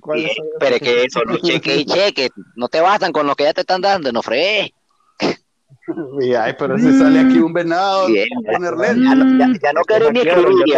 pero 0.59 0.79
que 0.79 1.05
eso, 1.05 1.23
los 1.25 1.43
cheques 1.43 1.79
y 1.81 1.85
cheques, 1.85 2.31
no 2.55 2.69
te 2.69 2.81
bastan 2.81 3.13
con 3.13 3.27
lo 3.27 3.35
que 3.35 3.45
ya 3.45 3.53
te 3.53 3.61
están 3.61 3.83
dando, 3.83 4.11
no 4.13 4.23
fregues. 6.17 6.39
Ay, 6.39 6.55
pero 6.59 6.79
si 6.79 6.99
sale 6.99 7.21
aquí 7.21 7.39
un 7.39 7.53
venado, 7.53 8.07
Bien, 8.07 8.29
ya, 8.45 8.59
no, 8.59 8.83
ya, 8.83 9.73
no 9.73 9.83
querés 9.85 10.13
ni 10.13 10.21
que 10.23 10.77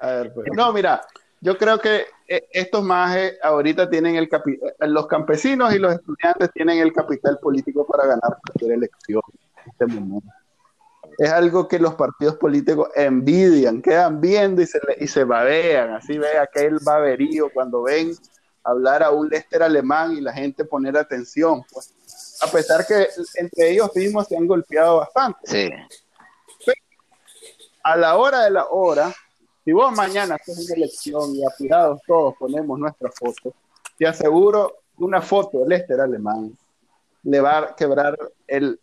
A 0.00 0.06
ver, 0.06 0.32
pues. 0.34 0.46
No, 0.54 0.72
mira, 0.72 1.00
yo 1.40 1.56
creo 1.58 1.78
que 1.78 2.06
eh, 2.26 2.48
estos 2.52 2.82
majes 2.82 3.34
ahorita 3.42 3.90
tienen 3.90 4.16
el 4.16 4.28
capital, 4.28 4.74
eh, 4.80 4.88
los 4.88 5.06
campesinos 5.06 5.74
y 5.74 5.78
los 5.78 5.94
estudiantes 5.94 6.50
tienen 6.52 6.78
el 6.78 6.92
capital 6.92 7.38
político 7.38 7.86
para 7.86 8.06
ganar 8.06 8.38
cualquier 8.42 8.72
elección 8.72 9.22
este. 9.66 9.86
Es 11.18 11.30
algo 11.30 11.68
que 11.68 11.78
los 11.78 11.94
partidos 11.94 12.36
políticos 12.36 12.88
envidian, 12.96 13.82
quedan 13.82 14.20
viendo 14.20 14.62
y 14.62 14.66
se, 14.66 14.80
y 14.98 15.06
se 15.06 15.24
babean, 15.24 15.92
así 15.92 16.18
ve 16.18 16.38
aquel 16.38 16.78
baberío 16.84 17.50
cuando 17.50 17.82
ven 17.82 18.12
hablar 18.64 19.02
a 19.02 19.10
un 19.10 19.28
Lester 19.28 19.62
alemán 19.62 20.12
y 20.12 20.20
la 20.20 20.32
gente 20.32 20.64
poner 20.64 20.96
atención, 20.96 21.62
pues. 21.72 21.94
A 22.42 22.46
pesar 22.48 22.86
que 22.86 23.06
entre 23.36 23.70
ellos 23.70 23.94
mismos 23.94 24.26
se 24.26 24.36
han 24.36 24.46
golpeado 24.46 24.98
bastante. 24.98 25.38
Sí. 25.44 25.70
a 27.82 27.96
la 27.96 28.16
hora 28.16 28.42
de 28.44 28.50
la 28.50 28.66
hora, 28.66 29.14
si 29.64 29.72
vos 29.72 29.92
mañana 29.94 30.34
haces 30.34 30.58
una 30.58 30.74
elección 30.74 31.34
y 31.34 31.42
apurados 31.44 32.00
todos 32.06 32.34
ponemos 32.38 32.78
nuestra 32.78 33.10
foto, 33.10 33.54
te 33.96 34.06
aseguro 34.06 34.78
que 34.96 35.04
una 35.04 35.22
foto 35.22 35.60
del 35.60 35.68
Lester 35.70 36.00
alemán 36.00 36.56
le 37.22 37.40
va 37.40 37.58
a 37.58 37.74
quebrar 37.74 38.18
el, 38.46 38.78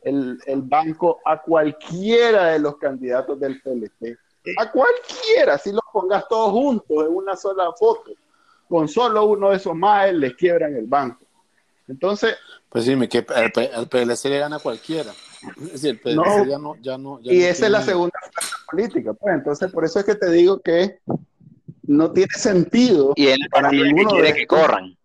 banco 0.63 1.20
a 1.24 1.41
cualquiera 1.41 2.48
de 2.48 2.60
los 2.60 2.78
candidatos 2.78 3.39
del 3.39 3.62
PLT. 3.62 4.17
A 4.58 4.72
cualquiera, 4.72 5.58
si 5.60 5.72
los 5.72 5.84
pongas 5.94 6.28
todos 6.28 6.52
juntos 6.52 7.06
en 7.06 7.15
una 7.15 7.36
sola 7.36 7.72
foto, 7.78 8.12
con 8.71 8.88
solo 8.88 9.25
uno 9.25 9.49
de 9.49 9.57
esos 9.57 9.75
más, 9.75 10.13
les 10.13 10.34
quiebran 10.36 10.73
el 10.73 10.86
banco. 10.86 11.25
Entonces. 11.89 12.38
Pues 12.69 12.86
sí, 12.86 12.97
que 13.10 13.17
el, 13.17 13.51
PLC 13.89 14.29
le 14.29 14.39
gana 14.39 14.55
a 14.55 14.60
cualquiera. 14.60 15.12
Es 15.57 15.73
decir, 15.73 15.89
el 15.89 15.99
PLC 15.99 16.47
ya 16.47 16.57
no. 16.57 16.77
Ya 16.81 16.97
no 16.97 17.19
y 17.21 17.41
esa 17.41 17.65
es 17.65 17.71
la 17.71 17.81
segunda 17.81 18.17
fuerza 18.31 18.57
política. 18.71 19.13
Pues 19.13 19.36
entonces, 19.36 19.69
por 19.73 19.84
eso 19.84 19.99
es 19.99 20.05
que 20.05 20.15
te 20.15 20.31
digo 20.31 20.62
que 20.62 20.99
no 21.84 22.13
tiene 22.13 22.31
sentido 22.34 23.12
y 23.17 23.27
para 23.49 23.71
ninguno 23.71 24.12
que 24.12 24.15
quiere 24.15 24.34
que 24.34 24.47
corran. 24.47 24.97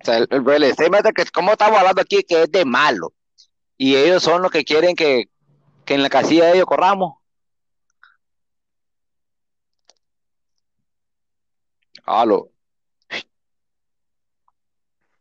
O 0.00 0.04
sea, 0.04 0.18
el, 0.18 0.28
PLC, 0.28 0.88
que 1.12 1.24
como 1.34 1.50
estamos 1.50 1.76
hablando 1.76 2.02
aquí, 2.02 2.22
que 2.22 2.44
es 2.44 2.52
de 2.52 2.64
malo. 2.64 3.12
Y 3.76 3.96
ellos 3.96 4.22
son 4.22 4.42
los 4.42 4.52
que 4.52 4.62
quieren 4.62 4.94
que, 4.94 5.24
que 5.84 5.94
en 5.94 6.04
la 6.04 6.08
casilla 6.08 6.44
de 6.44 6.52
ellos 6.54 6.66
corramos. 6.66 7.17
Aló. 12.08 12.50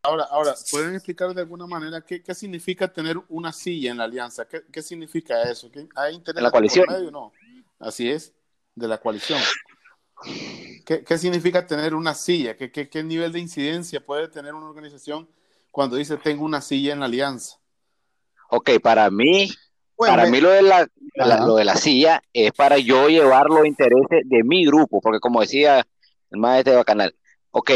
Ahora, 0.01 0.23
ahora, 0.31 0.55
¿pueden 0.71 0.95
explicar 0.95 1.33
de 1.33 1.41
alguna 1.41 1.67
manera 1.67 1.99
qué, 1.99 2.23
qué 2.23 2.33
significa 2.33 2.87
tener 2.87 3.17
una 3.27 3.51
silla 3.51 3.91
en 3.91 3.97
la 3.97 4.05
alianza? 4.05 4.47
¿Qué, 4.47 4.63
qué 4.71 4.81
significa 4.81 5.41
eso? 5.43 5.69
¿Hay 5.95 6.15
interés 6.15 6.37
¿En 6.37 6.43
la 6.43 6.51
coalición? 6.51 6.85
No. 7.11 7.33
Así 7.77 8.09
es, 8.09 8.33
de 8.73 8.87
la 8.87 8.99
coalición. 8.99 9.39
¿Qué, 10.85 11.03
¿Qué, 11.03 11.17
significa 11.17 11.67
tener 11.67 11.93
una 11.93 12.15
silla? 12.15 12.55
¿Qué, 12.55 12.71
¿Qué, 12.71 12.87
qué, 12.89 13.03
nivel 13.03 13.33
de 13.33 13.39
incidencia 13.39 13.99
puede 13.99 14.29
tener 14.29 14.53
una 14.53 14.67
organización 14.67 15.27
cuando 15.71 15.97
dice 15.97 16.15
tengo 16.15 16.45
una 16.45 16.61
silla 16.61 16.93
en 16.93 17.01
la 17.01 17.07
alianza? 17.07 17.57
Ok, 18.49 18.79
para 18.81 19.11
mí, 19.11 19.49
para 19.97 20.27
mí 20.27 20.39
lo 20.39 20.51
de 20.51 20.61
la, 20.61 20.87
lo 21.45 21.55
de 21.55 21.65
la 21.65 21.75
silla 21.75 22.23
es 22.31 22.53
para 22.53 22.77
yo 22.77 23.09
llevar 23.09 23.47
los 23.47 23.65
intereses 23.65 24.21
de 24.23 24.43
mi 24.45 24.65
grupo, 24.65 25.01
porque 25.01 25.19
como 25.19 25.41
decía 25.41 25.85
el 26.31 26.39
maestro 26.39 26.73
de 26.73 26.77
Bacanal, 26.77 27.15
ok, 27.51 27.71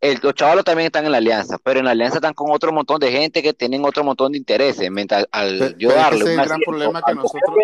el, 0.00 0.18
los 0.22 0.34
chavalos 0.34 0.64
también 0.64 0.86
están 0.86 1.04
en 1.04 1.12
la 1.12 1.18
alianza, 1.18 1.58
pero 1.58 1.80
en 1.80 1.84
la 1.84 1.90
alianza 1.90 2.16
están 2.16 2.34
con 2.34 2.50
otro 2.50 2.72
montón 2.72 2.98
de 3.00 3.12
gente 3.12 3.42
que 3.42 3.52
tienen 3.52 3.84
otro 3.84 4.02
montón 4.02 4.32
de 4.32 4.38
intereses. 4.38 4.90
Mientras 4.90 5.26
al 5.30 5.76
yo 5.76 5.90
darle 5.90 6.34
gran 6.36 6.60
problema 6.60 7.02
que 7.02 7.14
nosotros 7.14 7.56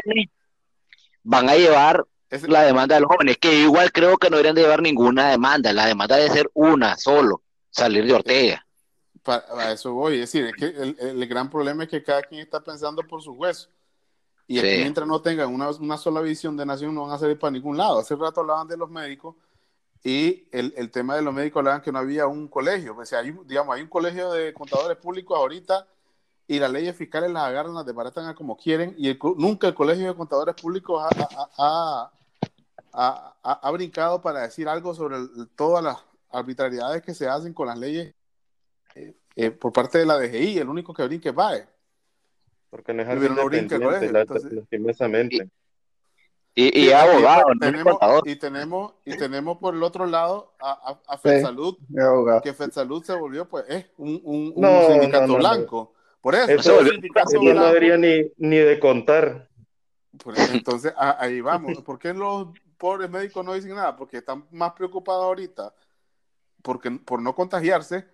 van 1.22 1.48
a 1.48 1.56
llevar 1.56 2.04
la 2.46 2.62
demanda 2.62 2.96
de 2.96 3.00
los 3.00 3.08
jóvenes, 3.08 3.38
que 3.38 3.60
igual 3.60 3.90
creo 3.90 4.18
que 4.18 4.28
no 4.28 4.36
deberían 4.36 4.54
de 4.54 4.62
llevar 4.62 4.82
ninguna 4.82 5.30
demanda, 5.30 5.72
la 5.72 5.86
demanda 5.86 6.16
debe 6.16 6.30
ser 6.30 6.50
una 6.54 6.96
solo, 6.96 7.42
salir 7.70 8.04
de 8.04 8.12
Ortega. 8.12 8.66
Para, 9.22 9.72
eso 9.72 9.92
voy, 9.92 10.14
es 10.14 10.20
decir, 10.20 10.46
es 10.46 10.54
que 10.54 10.66
el, 10.66 11.26
gran 11.26 11.50
problema 11.50 11.84
es 11.84 11.88
que 11.88 12.02
cada 12.02 12.22
quien 12.22 12.42
está 12.42 12.62
pensando 12.62 13.02
por 13.02 13.22
su 13.22 13.32
hueso. 13.32 13.68
Y 14.46 14.60
mientras 14.60 15.08
no 15.08 15.20
tengan 15.20 15.52
una, 15.52 15.70
una 15.70 15.96
sola 15.96 16.20
visión 16.20 16.56
de 16.56 16.64
nación, 16.64 16.94
no 16.94 17.02
van 17.02 17.12
a 17.12 17.18
salir 17.18 17.36
para 17.36 17.50
ningún 17.50 17.76
lado. 17.76 17.98
Hace 17.98 18.14
rato 18.14 18.42
hablaban 18.42 18.68
de 18.68 18.76
los 18.76 18.88
médicos 18.88 19.34
y 20.06 20.46
el, 20.52 20.72
el, 20.76 20.92
tema 20.92 21.16
de 21.16 21.22
los 21.22 21.34
médicos 21.34 21.58
hablaban 21.58 21.82
que 21.82 21.90
no 21.90 21.98
había 21.98 22.28
un 22.28 22.46
colegio. 22.46 22.96
O 22.96 23.04
sea, 23.04 23.18
hay, 23.18 23.36
digamos, 23.44 23.74
hay 23.74 23.82
un 23.82 23.88
colegio 23.88 24.30
de 24.30 24.54
contadores 24.54 24.96
públicos 24.98 25.36
ahorita 25.36 25.84
y 26.46 26.60
las 26.60 26.70
leyes 26.70 26.94
fiscales 26.94 27.28
las 27.32 27.42
agarran, 27.42 27.74
las 27.74 27.84
desbaratan 27.84 28.28
a 28.28 28.34
como 28.36 28.56
quieren 28.56 28.94
y 28.96 29.18
nunca 29.36 29.66
el 29.66 29.74
colegio 29.74 30.06
de 30.06 30.14
contadores 30.14 30.54
públicos 30.54 31.02
ha, 31.58 32.12
ha, 32.92 33.34
ha, 33.42 33.70
brincado 33.72 34.22
para 34.22 34.42
decir 34.42 34.68
algo 34.68 34.94
sobre 34.94 35.16
todas 35.56 35.82
las 35.82 35.96
arbitrariedades 36.30 37.02
que 37.02 37.12
se 37.12 37.26
hacen 37.26 37.52
con 37.52 37.66
las 37.66 37.76
leyes 37.76 38.14
eh, 38.94 39.16
eh, 39.34 39.50
por 39.50 39.72
parte 39.72 39.98
de 39.98 40.06
la 40.06 40.20
DGI. 40.20 40.58
El 40.58 40.68
único 40.68 40.94
que 40.94 41.04
brinca 41.04 41.30
es 41.30 41.34
VAE. 41.34 41.66
Porque 42.70 42.94
no 42.94 43.02
es 43.02 43.08
algo 43.08 43.24
independiente, 43.24 43.74
y, 44.70 44.78
abogado, 46.92 47.44
tenemos, 47.60 47.98
y 48.24 48.36
tenemos 48.36 48.94
y 49.04 49.16
tenemos 49.16 49.58
por 49.58 49.74
el 49.74 49.82
otro 49.82 50.06
lado 50.06 50.54
a, 50.58 50.98
a, 51.06 51.18
FedSalud, 51.18 51.76
que 52.42 52.54
FedSalud 52.54 53.04
se 53.04 53.14
volvió 53.14 53.46
pues 53.46 53.66
es 53.68 53.86
un, 53.98 54.22
un, 54.24 54.86
sindicato 54.86 55.36
blanco. 55.36 55.92
Por 56.22 56.34
eso, 56.34 56.80
eso, 56.80 56.80
no 57.54 57.66
debería 57.66 57.98
ni, 57.98 58.32
ni 58.38 58.56
de 58.56 58.80
contar. 58.80 59.50
entonces 60.52 60.94
ahí 60.96 61.42
vamos. 61.42 61.82
¿Por 61.82 61.98
qué 61.98 62.14
los 62.14 62.48
pobres 62.78 63.10
médicos 63.10 63.44
no 63.44 63.52
dicen 63.52 63.74
nada 63.74 63.94
porque 63.94 64.16
están 64.16 64.46
más 64.50 64.72
preocupados 64.72 65.24
ahorita 65.24 65.74
porque, 66.62 66.90
por 66.90 67.20
no 67.20 67.34
contagiarse 67.34 68.06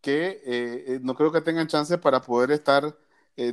que 0.00 0.40
eh, 0.44 0.98
no 1.02 1.14
creo 1.14 1.30
que 1.30 1.42
tengan 1.42 1.68
chance 1.68 1.98
para 1.98 2.22
poder 2.22 2.50
estar 2.52 2.96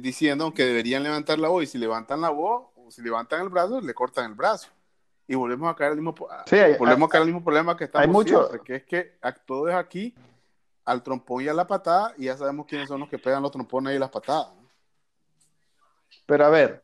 diciendo 0.02 0.54
que 0.54 0.66
deberían 0.66 1.04
levantar 1.04 1.40
la 1.40 1.48
voz 1.48 1.64
y 1.64 1.68
si 1.68 1.78
levantan 1.78 2.20
la 2.20 2.30
voz 2.30 2.69
si 2.90 3.02
levantan 3.02 3.42
el 3.42 3.50
brazo, 3.50 3.82
le 3.82 3.94
cortan 3.94 4.26
el 4.26 4.36
brazo. 4.36 4.70
Y 5.28 5.36
volvemos 5.36 5.72
a 5.72 5.76
caer 5.76 5.92
al 5.92 5.98
mismo, 5.98 6.16
volvemos 6.16 7.08
a 7.08 7.12
caer 7.12 7.22
al 7.22 7.28
mismo 7.28 7.44
problema 7.44 7.78
que 7.78 7.84
estamos 7.84 8.08
hay 8.08 8.12
mucho, 8.12 8.48
siempre, 8.48 8.62
que 8.64 8.76
es 8.76 8.84
que 8.86 9.18
todo 9.46 9.68
es 9.70 9.76
aquí 9.76 10.16
al 10.86 11.04
trompón 11.04 11.44
y 11.44 11.48
a 11.48 11.54
la 11.54 11.68
patada 11.68 12.14
y 12.18 12.26
ya 12.26 12.36
sabemos 12.36 12.66
quiénes 12.66 12.88
son 12.88 13.02
los 13.02 13.10
que 13.10 13.20
pegan 13.20 13.44
los 13.44 13.52
trompones 13.52 13.96
y 13.96 14.00
las 14.00 14.10
patadas. 14.10 14.48
Pero 16.26 16.46
a 16.46 16.50
ver, 16.50 16.84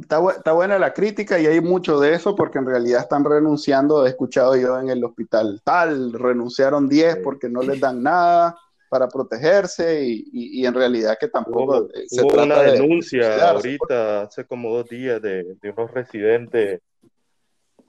está, 0.00 0.52
buena 0.52 0.78
la 0.78 0.92
crítica 0.92 1.38
y 1.38 1.46
hay 1.46 1.60
mucho 1.60 1.98
de 1.98 2.14
eso 2.14 2.36
porque 2.36 2.58
en 2.58 2.66
realidad 2.66 3.00
están 3.00 3.24
renunciando, 3.24 4.06
he 4.06 4.10
escuchado 4.10 4.56
yo 4.56 4.78
en 4.78 4.90
el 4.90 5.02
hospital 5.04 5.60
tal, 5.64 6.12
renunciaron 6.12 6.88
10 6.88 7.16
porque 7.16 7.48
no 7.48 7.62
les 7.62 7.80
dan 7.80 8.02
nada 8.02 8.56
para 8.90 9.08
protegerse 9.08 10.04
y, 10.04 10.66
en 10.66 10.74
realidad 10.74 11.16
que 11.18 11.28
tampoco 11.28 11.88
se 12.08 12.22
hubo 12.22 12.42
una 12.42 12.60
denuncia 12.60 13.50
ahorita 13.50 14.22
hace 14.22 14.44
como 14.44 14.74
dos 14.74 14.88
días 14.88 15.22
de, 15.22 15.54
de, 15.62 15.70
unos 15.70 15.92
residentes 15.92 16.80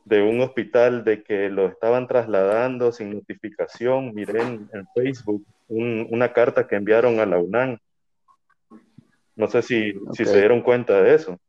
de 0.06 0.22
un 0.22 0.42
hospital 0.42 1.04
de 1.04 1.24
que 1.24 1.50
lo 1.50 1.66
estaban 1.68 2.08
trasladando 2.08 2.92
sin 2.92 3.16
notificación. 3.16 4.14
Miren 4.14 4.70
en 4.74 4.88
Facebook 4.94 5.44
una 5.68 6.32
carta 6.34 6.68
que 6.68 6.76
enviaron 6.76 7.20
a 7.20 7.26
la 7.26 7.40
UNAM. 7.40 7.80
No 9.36 9.48
sé 9.48 9.64
si, 9.64 9.94
si 10.14 10.24
se 10.26 10.38
dieron 10.38 10.62
cuenta 10.62 11.02
de 11.02 11.16
eso. 11.16 11.40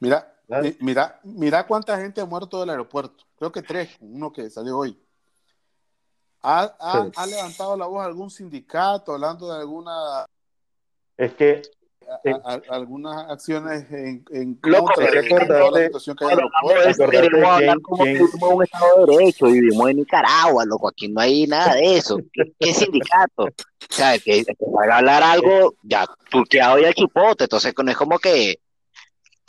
Mira, 0.00 0.34
mira, 0.80 1.20
mira 1.22 1.66
cuánta 1.66 1.96
gente 1.96 2.20
ha 2.20 2.26
muerto 2.26 2.58
del 2.58 2.70
aeropuerto. 2.70 3.24
Creo 3.38 3.52
que 3.52 3.62
tres, 3.62 3.96
uno 4.00 4.32
que 4.32 4.50
salió 4.50 4.78
hoy. 4.78 4.98
¿Ha, 6.42 7.10
ha, 7.16 7.26
levantado 7.26 7.76
la 7.76 7.86
voz 7.86 8.04
algún 8.04 8.30
sindicato 8.30 9.12
hablando 9.12 9.52
de 9.52 9.60
alguna... 9.60 10.26
Es 11.16 11.34
que 11.34 11.62
algunas 12.68 13.30
acciones 13.30 13.90
en, 13.90 14.24
en 14.30 14.54
contra 14.54 15.10
de, 15.10 15.22
la 15.22 15.86
situación 15.86 16.16
que 16.16 16.24
hay 16.24 16.32
en 16.32 17.44
hablar 17.44 17.80
como 17.80 18.04
que 18.04 18.12
vivimos 18.12 18.52
un 18.52 18.62
Estado 18.62 19.06
de 19.06 19.16
Derecho, 19.16 19.46
vivimos 19.46 19.90
en 19.90 19.96
Nicaragua, 19.96 20.64
loco, 20.64 20.88
aquí 20.88 21.08
no 21.08 21.20
hay 21.20 21.46
nada 21.46 21.74
de 21.74 21.96
eso. 21.96 22.18
¿Qué, 22.32 22.74
sindicato? 22.74 23.44
O 23.44 23.50
sea, 23.90 24.18
que, 24.18 24.44
para 24.74 24.98
hablar 24.98 25.22
algo 25.22 25.74
ya 25.82 26.06
turqueado 26.30 26.78
ya 26.78 26.92
chipote, 26.92 27.44
entonces 27.44 27.74
no 27.82 27.90
es 27.90 27.96
como 27.96 28.18
que 28.18 28.60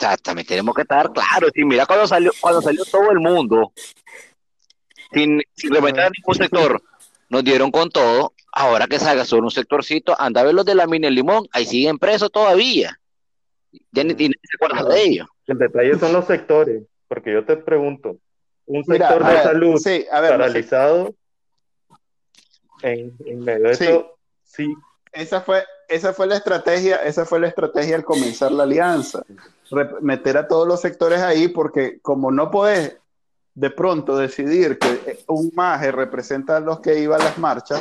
sea, 0.00 0.16
también 0.16 0.46
tenemos 0.46 0.74
que 0.76 0.82
estar 0.82 1.12
claros. 1.12 1.50
Y 1.54 1.64
mira 1.64 1.84
cuando 1.84 2.06
salió, 2.06 2.30
cuando 2.40 2.62
salió 2.62 2.84
todo 2.84 3.10
el 3.10 3.18
mundo, 3.18 3.72
sin, 5.12 5.42
sin 5.54 5.74
reventar 5.74 6.10
ningún 6.10 6.34
sector, 6.34 6.82
nos 7.28 7.44
dieron 7.44 7.70
con 7.70 7.90
todo, 7.90 8.32
ahora 8.52 8.86
que 8.86 8.98
salga 8.98 9.24
solo 9.24 9.44
un 9.44 9.50
sectorcito, 9.50 10.14
anda 10.18 10.40
a 10.40 10.44
ver 10.44 10.54
los 10.54 10.64
de 10.64 10.74
la 10.74 10.86
mina 10.86 11.10
limón, 11.10 11.46
ahí 11.52 11.66
siguen 11.66 11.98
presos 11.98 12.30
todavía. 12.30 12.98
Ya 13.92 14.04
ni, 14.04 14.14
se 14.16 14.32
acuerdan 14.54 14.88
de 14.88 15.02
ellos. 15.02 15.28
El 15.46 15.58
detalle 15.58 15.98
son 15.98 16.12
los 16.12 16.26
sectores, 16.26 16.82
porque 17.06 17.32
yo 17.32 17.44
te 17.44 17.56
pregunto, 17.56 18.16
un 18.66 18.84
sector 18.84 19.24
de 19.24 19.42
salud 19.42 19.80
paralizado 20.10 21.14
en, 22.82 23.16
medio 23.40 23.64
de 23.64 23.70
eso, 23.72 24.18
sí. 24.44 24.74
Esa 25.12 25.40
fue, 25.40 25.64
esa 25.88 26.12
fue 26.12 26.26
la 26.26 26.36
estrategia, 26.36 26.96
esa 26.96 27.24
fue 27.24 27.40
la 27.40 27.48
estrategia 27.48 27.96
al 27.96 28.04
comenzar 28.04 28.52
la 28.52 28.64
alianza. 28.64 29.24
meter 30.00 30.36
a 30.36 30.48
todos 30.48 30.68
los 30.68 30.80
sectores 30.80 31.20
ahí, 31.20 31.48
porque 31.48 31.98
como 32.00 32.30
no 32.30 32.50
podés 32.50 32.98
de 33.58 33.70
pronto 33.70 34.16
decidir 34.16 34.78
que 34.78 35.24
un 35.26 35.50
maje 35.52 35.90
representa 35.90 36.58
a 36.58 36.60
los 36.60 36.78
que 36.78 37.00
iban 37.00 37.20
a 37.20 37.24
las 37.24 37.38
marchas, 37.38 37.80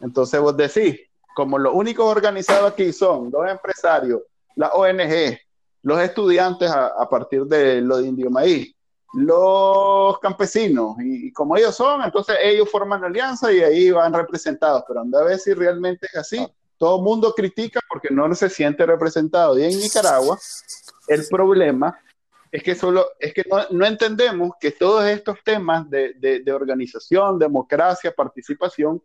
entonces 0.00 0.40
vos 0.40 0.56
decís, 0.56 1.00
como 1.34 1.58
los 1.58 1.74
únicos 1.74 2.06
organizados 2.06 2.70
aquí 2.70 2.92
son 2.92 3.28
los 3.32 3.50
empresarios, 3.50 4.20
la 4.54 4.68
ONG, 4.68 5.36
los 5.82 6.00
estudiantes 6.00 6.70
a, 6.70 7.08
partir 7.08 7.44
de 7.44 7.80
lo 7.80 7.96
de 7.96 8.06
Indio 8.06 8.30
Maíz, 8.30 8.72
los 9.14 10.16
campesinos, 10.20 10.94
y, 11.00 11.32
como 11.32 11.56
ellos 11.56 11.74
son, 11.74 12.02
entonces 12.02 12.36
ellos 12.40 12.70
forman 12.70 13.02
alianza 13.02 13.52
y 13.52 13.62
ahí 13.62 13.90
van 13.90 14.12
representados, 14.12 14.84
pero 14.86 15.00
anda 15.00 15.20
a 15.20 15.24
ver 15.24 15.40
si 15.40 15.54
realmente 15.54 16.06
es 16.06 16.16
así. 16.16 16.46
Todo 16.78 16.98
el 16.98 17.02
mundo 17.02 17.32
critica 17.34 17.80
porque 17.88 18.08
no 18.12 18.32
se 18.34 18.48
siente 18.48 18.86
representado. 18.86 19.58
Y 19.58 19.64
en 19.64 19.78
Nicaragua, 19.78 20.38
el 21.08 21.26
problema 21.28 21.98
es 22.54 22.62
que 22.62 22.76
solo, 22.76 23.08
es 23.18 23.34
que 23.34 23.42
no, 23.70 23.84
entendemos 23.84 24.52
que 24.60 24.70
todos 24.70 25.04
estos 25.06 25.42
temas 25.42 25.90
de, 25.90 26.14
de, 26.14 26.52
organización, 26.52 27.36
democracia, 27.36 28.14
participación, 28.14 29.02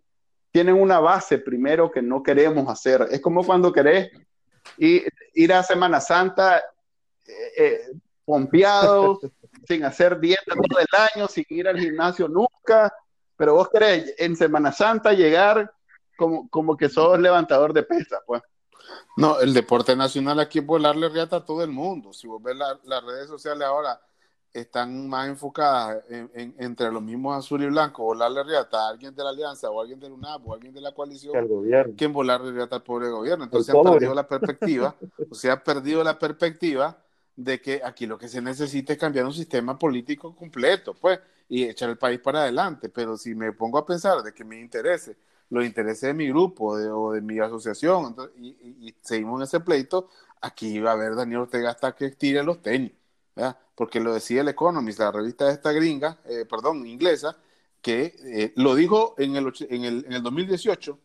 tienen 0.52 0.76
una 0.76 1.00
base 1.00 1.40
primero 1.40 1.90
que 1.90 2.00
no 2.00 2.22
queremos 2.22 2.70
hacer. 2.70 3.08
Es 3.10 3.20
como 3.20 3.44
cuando 3.44 3.74
querés 3.74 4.12
ir, 4.78 5.12
ir 5.34 5.52
a 5.52 5.64
Semana 5.64 6.00
Santa 6.00 6.60
eh, 7.26 7.34
eh 7.58 7.82
pompeado, 8.24 9.20
sin 9.68 9.84
hacer 9.84 10.20
dieta 10.20 10.54
todo 10.54 10.80
el 10.80 11.10
año, 11.16 11.28
sin 11.28 11.46
ir 11.50 11.68
al 11.68 11.80
gimnasio 11.80 12.28
nunca, 12.28 12.94
pero 13.36 13.56
vos 13.56 13.68
querés 13.70 14.14
en 14.20 14.36
Semana 14.36 14.72
Santa 14.72 15.14
llegar 15.14 15.74
como, 16.16 16.48
como 16.50 16.78
que 16.78 16.88
sos 16.88 17.20
levantador 17.20 17.74
de 17.74 17.82
pesas, 17.82 18.20
pues. 18.28 18.44
No, 19.18 19.40
el 19.40 19.54
deporte 19.54 19.96
nacional 19.96 20.40
aquí 20.40 20.60
es 20.60 20.66
volarle 20.66 21.10
riata 21.10 21.38
a 21.38 21.46
todo 21.46 21.64
el 21.64 21.72
mundo. 21.72 22.14
Si 22.14 22.28
vos 22.28 22.42
ves 22.42 22.56
las 22.56 23.04
redes 23.04 23.28
sociales 23.28 23.68
ahora, 23.68 24.00
están 24.54 25.08
más 25.08 25.28
enfocadas 25.28 26.04
en, 26.10 26.56
entre 26.58 26.92
los 26.92 27.02
mismos 27.02 27.38
azul 27.38 27.64
y 27.64 27.68
blanco, 27.68 28.04
volarle 28.04 28.44
riata 28.44 28.86
a 28.86 28.90
alguien 28.90 29.14
de 29.16 29.24
la 29.24 29.30
alianza 29.30 29.70
o 29.70 29.80
alguien 29.80 30.00
del 30.00 30.14
UNAP 30.14 30.48
o 30.48 30.54
alguien 30.54 30.74
de 30.74 30.82
la 30.82 30.92
coalición 30.92 31.34
que 31.96 32.06
en 32.06 32.14
volarle 32.14 32.52
riata 32.52 32.78
al 32.78 32.84
pobre 32.84 33.10
gobierno. 33.10 33.44
Entonces 33.44 33.76
ha 33.76 33.82
perdido 33.82 34.16
la 34.16 34.28
perspectiva, 34.28 34.96
o 35.30 35.36
sea, 35.36 35.54
ha 35.54 35.64
perdido 35.64 36.04
la 36.04 36.18
perspectiva 36.18 36.98
de 37.36 37.62
que 37.62 37.82
aquí 37.84 38.06
lo 38.06 38.18
que 38.18 38.28
se 38.28 38.42
necesita 38.42 38.94
es 38.94 39.00
cambiar 39.00 39.26
un 39.26 39.34
sistema 39.34 39.78
político 39.78 40.36
completo, 40.36 40.94
pues, 40.94 41.20
y 41.48 41.64
echar 41.64 41.90
el 41.90 41.98
país 41.98 42.20
para 42.20 42.42
adelante. 42.42 42.90
Pero 42.90 43.18
si 43.18 43.36
me 43.36 43.54
pongo 43.54 43.78
a 43.78 43.86
pensar 43.86 44.22
de 44.24 44.34
que 44.34 44.44
me 44.44 44.60
interese 44.60 45.16
los 45.50 45.66
intereses 45.66 46.02
de 46.02 46.14
mi 46.14 46.28
grupo 46.28 46.66
o 46.68 47.12
de 47.12 47.22
mi 47.22 47.40
asociación 47.40 48.16
y, 48.38 48.94
seguimos 49.02 49.40
en 49.40 49.44
ese 49.44 49.60
pleito, 49.60 50.10
aquí 50.42 50.80
va 50.80 50.92
a 50.92 50.94
haber 50.94 51.16
Daniel 51.16 51.42
Ortega 51.42 51.72
hasta 51.72 51.96
que 51.96 52.12
tire 52.12 52.44
los 52.44 52.62
tenis, 52.62 52.92
porque 53.76 54.00
lo 54.00 54.14
decía 54.14 54.42
el 54.42 54.50
Economist, 54.50 55.00
la 55.00 55.12
revista 55.12 55.46
de 55.46 55.54
esta 55.54 55.72
gringa, 55.72 56.20
eh, 56.26 56.46
perdón, 56.50 56.86
inglesa, 56.86 57.38
que 57.82 58.16
eh, 58.24 58.54
lo 58.56 58.76
dijo 58.76 59.16
en 59.18 59.36
el, 59.36 59.54
en, 59.70 59.86
el, 59.86 60.06
en 60.06 60.14
el 60.14 60.24
2018, 60.24 61.00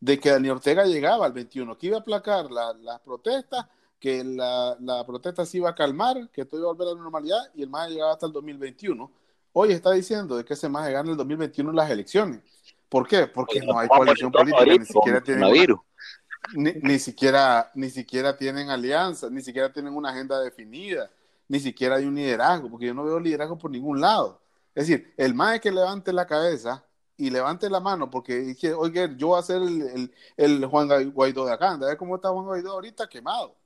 de 0.00 0.18
que 0.18 0.30
Daniel 0.30 0.54
Ortega 0.54 0.84
llegaba 0.84 1.26
al 1.26 1.32
21, 1.32 1.78
que 1.78 1.86
iba 1.88 1.98
a 1.98 2.00
aplacar 2.00 2.50
las 2.50 3.00
protestas, 3.00 3.66
que 4.00 4.24
la, 4.24 4.76
la, 4.80 5.06
protesta 5.06 5.46
se 5.46 5.58
iba 5.58 5.70
a 5.70 5.74
calmar, 5.76 6.28
que 6.32 6.44
todo 6.44 6.60
iba 6.60 6.70
a 6.70 6.72
volver 6.72 6.88
a 6.88 6.94
la 6.94 7.00
normalidad 7.02 7.38
y 7.54 7.62
el 7.62 7.70
MAE 7.70 7.90
llegaba 7.90 8.12
hasta 8.12 8.26
el 8.26 8.32
2021. 8.32 9.12
Hoy 9.52 9.70
está 9.70 9.92
diciendo 9.92 10.36
de 10.36 10.44
que 10.44 10.54
ese 10.54 10.68
MAE 10.68 10.92
gana 10.92 11.12
el 11.12 11.16
2021 11.16 11.70
las 11.72 11.88
elecciones. 11.88 12.40
¿Por 12.92 13.08
qué? 13.08 13.26
Porque 13.26 13.58
no 13.62 13.78
hay 13.78 13.88
coalición 13.88 14.30
política, 14.30 14.66
ni 14.66 14.84
siquiera 14.84 15.22
tienen 15.22 15.78
ni, 16.82 16.98
siquiera 16.98 17.70
ni 17.74 17.88
siquiera 17.88 18.36
tienen 18.36 18.68
alianza, 18.68 19.30
ni 19.30 19.40
siquiera 19.40 19.72
tienen 19.72 19.96
una 19.96 20.10
agenda 20.10 20.38
definida, 20.38 21.10
ni 21.48 21.58
siquiera 21.58 21.96
hay 21.96 22.04
un 22.04 22.16
liderazgo, 22.16 22.68
porque 22.68 22.84
yo 22.84 22.92
no 22.92 23.04
veo 23.04 23.18
liderazgo 23.18 23.56
por 23.56 23.70
ningún 23.70 23.98
lado. 23.98 24.42
Es 24.74 24.86
decir, 24.86 25.14
el 25.16 25.32
MAE 25.32 25.58
que 25.58 25.72
levante 25.72 26.12
la 26.12 26.26
cabeza 26.26 26.84
y 27.16 27.30
levante 27.30 27.70
la 27.70 27.80
mano, 27.80 28.10
porque 28.10 28.40
dije, 28.40 28.74
oye, 28.74 29.08
yo 29.16 29.28
voy 29.28 29.38
a 29.38 29.42
ser 29.42 29.62
el, 30.36 30.66
Juan 30.66 31.12
Guaidó 31.12 31.46
de 31.46 31.52
acá, 31.52 31.78
ver 31.78 31.96
cómo 31.96 32.16
está 32.16 32.28
Juan 32.28 32.44
Guaidó 32.44 32.72
ahorita 32.72 33.08
quemado. 33.08 33.56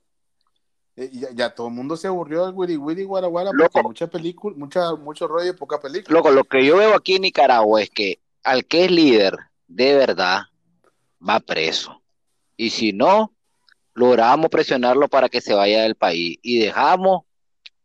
Eh, 0.95 1.11
ya, 1.35 1.53
todo 1.53 1.67
el 1.67 1.73
mundo 1.73 1.97
se 1.97 2.07
aburrió 2.07 2.45
del 2.45 2.55
Wiri 2.55 2.77
Wiri 2.77 3.03
Guaraguara 3.03 3.51
porque 3.51 3.83
mucha 3.83 4.07
película, 4.07 4.55
mucha, 4.57 4.95
mucho 4.95 5.27
rollo 5.27 5.49
y 5.49 5.53
poca 5.53 5.81
película. 5.81 6.17
Loco, 6.17 6.31
lo 6.31 6.45
que 6.45 6.65
yo 6.65 6.77
veo 6.77 6.95
aquí 6.95 7.17
en 7.17 7.23
Nicaragua 7.23 7.81
es 7.81 7.89
que 7.89 8.19
al 8.43 8.65
que 8.65 8.85
es 8.85 8.91
líder 8.91 9.37
de 9.67 9.95
verdad 9.95 10.43
va 11.27 11.39
preso. 11.39 12.01
Y 12.55 12.69
si 12.69 12.93
no, 12.93 13.33
logramos 13.93 14.49
presionarlo 14.49 15.07
para 15.07 15.29
que 15.29 15.41
se 15.41 15.53
vaya 15.53 15.83
del 15.83 15.95
país 15.95 16.37
y 16.41 16.59
dejamos 16.59 17.23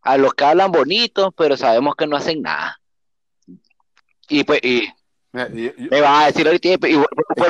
a 0.03 0.17
los 0.17 0.35
que 0.35 0.45
hablan 0.45 0.73
bonito, 0.73 1.33
pero 1.33 1.57
sabemos 1.57 1.95
que 1.95 2.07
no 2.07 2.17
hacen 2.17 2.43
nada. 2.43 2.81
Y 4.29 4.45
pues, 4.45 4.61
y 4.63 4.89
me 5.33 6.01
vas 6.01 6.23
a 6.23 6.27
decir 6.27 6.47
ahorita, 6.47 6.79
pero 6.79 7.07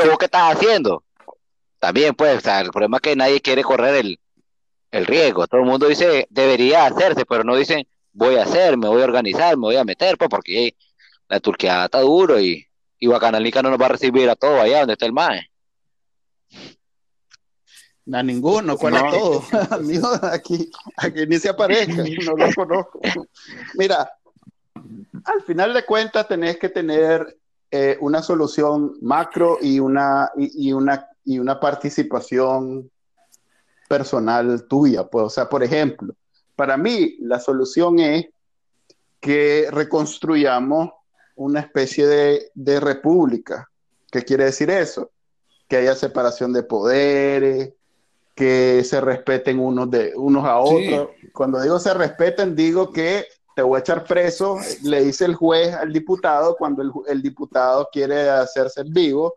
vos 0.09 0.19
qué 0.19 0.27
estás 0.27 0.57
haciendo? 0.57 1.05
También, 1.79 2.15
pues, 2.15 2.39
o 2.39 2.41
sea, 2.41 2.61
el 2.61 2.71
problema 2.71 2.99
es 2.99 3.01
que 3.01 3.17
nadie 3.17 3.41
quiere 3.41 3.63
correr 3.63 3.97
el, 3.97 4.21
el 4.91 5.07
riesgo. 5.07 5.47
Todo 5.47 5.61
el 5.63 5.67
mundo 5.67 5.89
dice, 5.89 6.27
debería 6.31 6.87
hacerse, 6.87 7.25
pero 7.25 7.43
no 7.43 7.57
dicen, 7.57 7.87
voy 8.13 8.37
a 8.37 8.45
hacer, 8.45 8.77
me 8.77 8.89
voy 8.89 9.03
a 9.03 9.07
organizar, 9.07 9.57
me 9.57 9.67
voy 9.67 9.77
a 9.77 9.85
meter, 9.85 10.17
pues, 10.17 10.31
porque 10.31 10.77
la 11.29 11.41
Turquía 11.41 11.85
está 11.85 12.01
duro 12.01 12.39
y 12.39 12.69
y 13.03 13.09
Guacanalica 13.09 13.61
no 13.63 13.71
nos 13.71 13.81
va 13.81 13.87
a 13.87 13.89
recibir 13.89 14.31
a 14.31 14.37
todos 14.37 14.61
allá 14.61 14.79
donde 14.79 14.93
está 14.93 15.07
el 15.07 15.13
MAE. 15.13 15.51
A 18.13 18.23
ninguno, 18.23 18.79
¿cuál 18.79 18.97
a 18.97 19.11
todos? 19.11 19.45
aquí, 20.23 20.71
aquí 20.97 21.27
ni 21.27 21.37
se 21.41 21.49
aparezca, 21.49 21.97
no 22.25 22.37
lo 22.37 22.55
conozco. 22.55 23.01
Mira, 23.75 24.09
al 25.25 25.43
final 25.45 25.75
de 25.75 25.85
cuentas 25.85 26.29
tenés 26.29 26.59
que 26.59 26.69
tener 26.69 27.37
eh, 27.73 27.99
una 28.01 28.23
solución 28.23 28.97
macro 29.01 29.59
y 29.61 29.81
una, 29.81 30.31
y, 30.37 30.73
una, 30.73 31.09
y 31.25 31.41
una 31.41 31.59
participación 31.59 32.89
personal 33.89 34.65
tuya. 34.69 35.09
Pues, 35.09 35.25
o 35.25 35.31
sea, 35.31 35.49
por 35.49 35.65
ejemplo, 35.65 36.15
para 36.55 36.77
mí 36.77 37.17
la 37.19 37.41
solución 37.41 37.99
es 37.99 38.27
que 39.19 39.67
reconstruyamos 39.73 40.93
una 41.35 41.61
especie 41.61 42.07
de, 42.07 42.51
de 42.55 42.81
república. 42.81 43.69
¿Qué 44.11 44.23
quiere 44.23 44.45
decir 44.45 44.71
eso? 44.71 45.11
Que 45.69 45.77
haya 45.77 45.95
separación 45.95 46.53
de 46.53 46.63
poderes, 46.63 47.73
que 48.35 48.83
se 48.85 49.01
respeten 49.01 49.59
unos, 49.59 49.91
de, 49.91 50.13
unos 50.17 50.45
a 50.45 50.59
otros. 50.59 51.11
Cuando 51.33 51.61
digo 51.61 51.79
se 51.79 51.95
respeten, 51.95 52.55
digo 52.55 52.91
que 52.91 53.27
te 53.55 53.63
voy 53.63 53.77
a 53.77 53.81
echar 53.81 54.05
preso, 54.05 54.59
le 54.83 55.05
dice 55.05 55.25
el 55.27 55.35
juez 55.35 55.75
al 55.75 55.93
diputado 55.93 56.57
cuando 56.57 57.05
el, 57.07 57.23
diputado 57.23 57.89
quiere 57.93 58.31
hacerse 58.31 58.83
vivo 58.85 59.35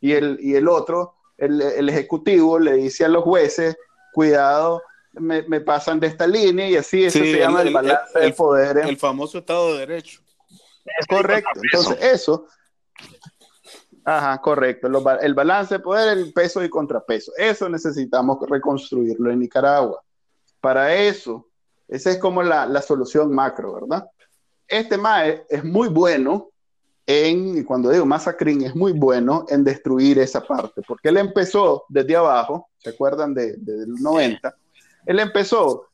y 0.00 0.12
el, 0.12 0.38
y 0.40 0.54
el 0.54 0.68
otro, 0.68 1.14
el, 1.36 1.60
el, 1.60 1.88
ejecutivo, 1.88 2.58
le 2.58 2.74
dice 2.74 3.04
a 3.04 3.08
los 3.08 3.24
jueces, 3.24 3.76
cuidado, 4.12 4.82
me, 5.12 5.42
me 5.42 5.60
pasan 5.60 5.98
de 5.98 6.06
esta 6.06 6.26
línea 6.26 6.68
y 6.68 6.76
así, 6.76 7.04
eso 7.04 7.18
se 7.18 7.38
llama 7.38 7.62
el, 7.62 7.72
balance 7.72 8.18
del 8.18 8.34
poder. 8.34 8.78
El 8.78 8.96
famoso 8.96 9.38
Estado 9.38 9.72
de 9.72 9.80
Derecho. 9.80 10.20
Es 10.98 11.06
correcto. 11.06 11.60
Entonces, 11.62 11.98
eso, 12.00 12.46
ajá, 14.04 14.40
correcto. 14.40 14.88
el 15.20 15.34
balance 15.34 15.74
de 15.74 15.80
poder, 15.80 16.16
el 16.16 16.32
peso 16.32 16.62
y 16.62 16.70
contrapeso. 16.70 17.32
Eso 17.36 17.68
necesitamos 17.68 18.38
reconstruirlo 18.48 19.30
en 19.30 19.40
Nicaragua. 19.40 20.00
Para 20.60 20.94
eso, 20.94 21.48
esa 21.88 22.10
es 22.10 22.18
como 22.18 22.42
la, 22.42 22.66
la 22.66 22.82
solución 22.82 23.32
macro, 23.32 23.74
¿verdad? 23.74 24.08
Este 24.68 24.98
MAE 24.98 25.44
es 25.48 25.64
muy 25.64 25.88
bueno 25.88 26.50
en, 27.06 27.62
cuando 27.64 27.90
digo 27.90 28.04
masacrín, 28.04 28.62
es 28.62 28.74
muy 28.74 28.92
bueno 28.92 29.46
en 29.48 29.62
destruir 29.62 30.18
esa 30.18 30.44
parte, 30.44 30.82
porque 30.86 31.08
él 31.08 31.18
empezó 31.18 31.84
desde 31.88 32.16
abajo, 32.16 32.68
¿se 32.78 32.90
acuerdan 32.90 33.32
de, 33.32 33.56
del 33.58 33.94
90? 33.94 34.54
Él 35.06 35.20
empezó 35.20 35.86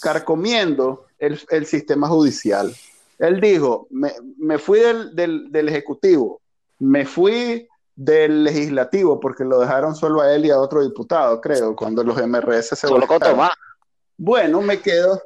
carcomiendo 0.00 1.06
el, 1.18 1.40
el 1.50 1.66
sistema 1.66 2.06
judicial. 2.06 2.72
Él 3.18 3.40
dijo, 3.40 3.86
me, 3.90 4.12
me 4.38 4.58
fui 4.58 4.80
del, 4.80 5.14
del, 5.14 5.52
del, 5.52 5.68
Ejecutivo, 5.68 6.40
me 6.78 7.04
fui 7.04 7.68
del 7.94 8.44
Legislativo, 8.44 9.20
porque 9.20 9.44
lo 9.44 9.60
dejaron 9.60 9.94
solo 9.94 10.20
a 10.20 10.34
él 10.34 10.46
y 10.46 10.50
a 10.50 10.58
otro 10.58 10.82
diputado, 10.82 11.40
creo, 11.40 11.76
cuando 11.76 12.02
los 12.02 12.16
MRS 12.16 12.68
se 12.68 12.88
Solo 12.88 13.06
con 13.06 13.20
bueno, 14.16 14.62
me 14.62 14.80
quedo, 14.80 15.20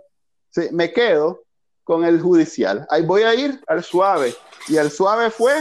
sí, 0.50 0.68
me 0.72 0.92
quedo 0.92 1.42
con 1.84 2.04
el 2.04 2.20
judicial. 2.20 2.86
Ahí 2.90 3.04
voy 3.04 3.22
a 3.22 3.34
ir 3.34 3.60
al 3.66 3.84
suave. 3.84 4.34
Y 4.66 4.76
el 4.76 4.90
suave 4.90 5.30
fue 5.30 5.52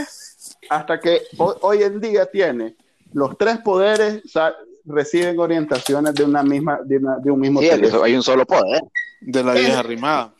hasta 0.70 0.98
que 0.98 1.22
hoy, 1.36 1.82
en 1.82 2.00
día 2.00 2.26
tiene 2.26 2.76
los 3.12 3.36
tres 3.38 3.58
poderes 3.58 4.22
reciben 4.84 5.38
orientaciones 5.38 6.14
de 6.14 6.24
una 6.24 6.42
misma 6.42 6.80
de, 6.84 7.30
un 7.30 7.40
mismo 7.40 7.60
sí, 7.60 7.68
hay 7.70 8.14
un 8.14 8.22
solo 8.22 8.46
poder. 8.46 8.82
De 9.20 9.42
la 9.42 9.52
vieja 9.52 9.82
rimada 9.82 10.34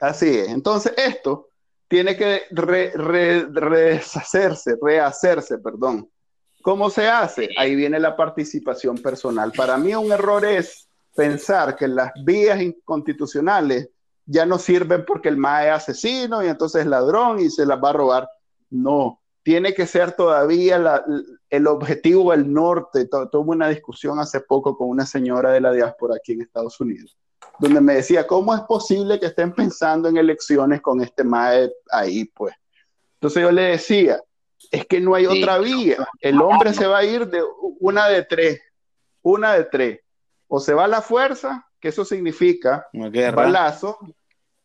así 0.00 0.28
es. 0.28 0.48
Entonces 0.48 0.92
esto 0.96 1.48
tiene 1.88 2.16
que 2.16 2.44
rehacerse 2.50 4.76
rehacerse 4.80 5.58
perdón. 5.58 6.08
Cómo 6.62 6.90
se 6.90 7.08
hace 7.08 7.48
ahí 7.56 7.74
viene 7.74 7.98
la 7.98 8.16
participación 8.16 8.98
personal. 8.98 9.52
Para 9.52 9.78
mí 9.78 9.94
un 9.94 10.12
error 10.12 10.44
es 10.44 10.88
pensar 11.14 11.76
que 11.76 11.88
las 11.88 12.12
vías 12.24 12.60
inconstitucionales 12.60 13.88
ya 14.26 14.46
no 14.46 14.58
sirven 14.58 15.04
porque 15.04 15.28
el 15.28 15.36
MAE 15.36 15.68
es 15.68 15.74
asesino 15.74 16.44
y 16.44 16.48
entonces 16.48 16.82
es 16.82 16.86
ladrón 16.86 17.40
y 17.40 17.50
se 17.50 17.66
las 17.66 17.82
va 17.82 17.90
a 17.90 17.94
robar. 17.94 18.28
No, 18.70 19.20
tiene 19.42 19.74
que 19.74 19.86
ser 19.86 20.12
todavía 20.12 21.02
el 21.48 21.66
objetivo 21.66 22.32
el 22.32 22.52
norte. 22.52 23.06
Tuve 23.06 23.50
una 23.50 23.68
discusión 23.68 24.20
hace 24.20 24.40
poco 24.40 24.76
con 24.76 24.88
una 24.88 25.04
señora 25.04 25.50
de 25.50 25.60
la 25.60 25.72
diáspora 25.72 26.16
aquí 26.16 26.32
en 26.32 26.42
Estados 26.42 26.80
Unidos, 26.80 27.18
donde 27.60 27.80
me 27.80 27.94
decía, 27.94 28.26
¿cómo 28.26 28.54
es 28.54 28.62
posible 28.62 29.20
que 29.20 29.26
estén 29.26 29.52
pensando 29.52 30.08
en 30.08 30.16
elecciones 30.16 30.80
con 30.80 31.00
este 31.02 31.24
MAE 31.24 31.70
ahí? 31.90 32.24
Pues. 32.24 32.54
Entonces 33.14 33.42
yo 33.42 33.52
le 33.52 33.62
decía, 33.62 34.20
es 34.70 34.86
que 34.86 35.00
no 35.00 35.14
hay 35.14 35.26
otra 35.26 35.58
vía. 35.58 36.06
El 36.20 36.40
hombre 36.40 36.72
se 36.72 36.86
va 36.86 36.98
a 36.98 37.04
ir 37.04 37.26
de 37.28 37.42
una 37.80 38.08
de 38.08 38.24
tres, 38.24 38.60
una 39.22 39.54
de 39.54 39.64
tres 39.64 40.00
o 40.48 40.58
se 40.58 40.74
va 40.74 40.84
a 40.84 40.88
la 40.88 41.00
fuerza, 41.00 41.68
que 41.78 41.88
eso 41.88 42.04
significa 42.04 42.88
balazo, 43.32 43.98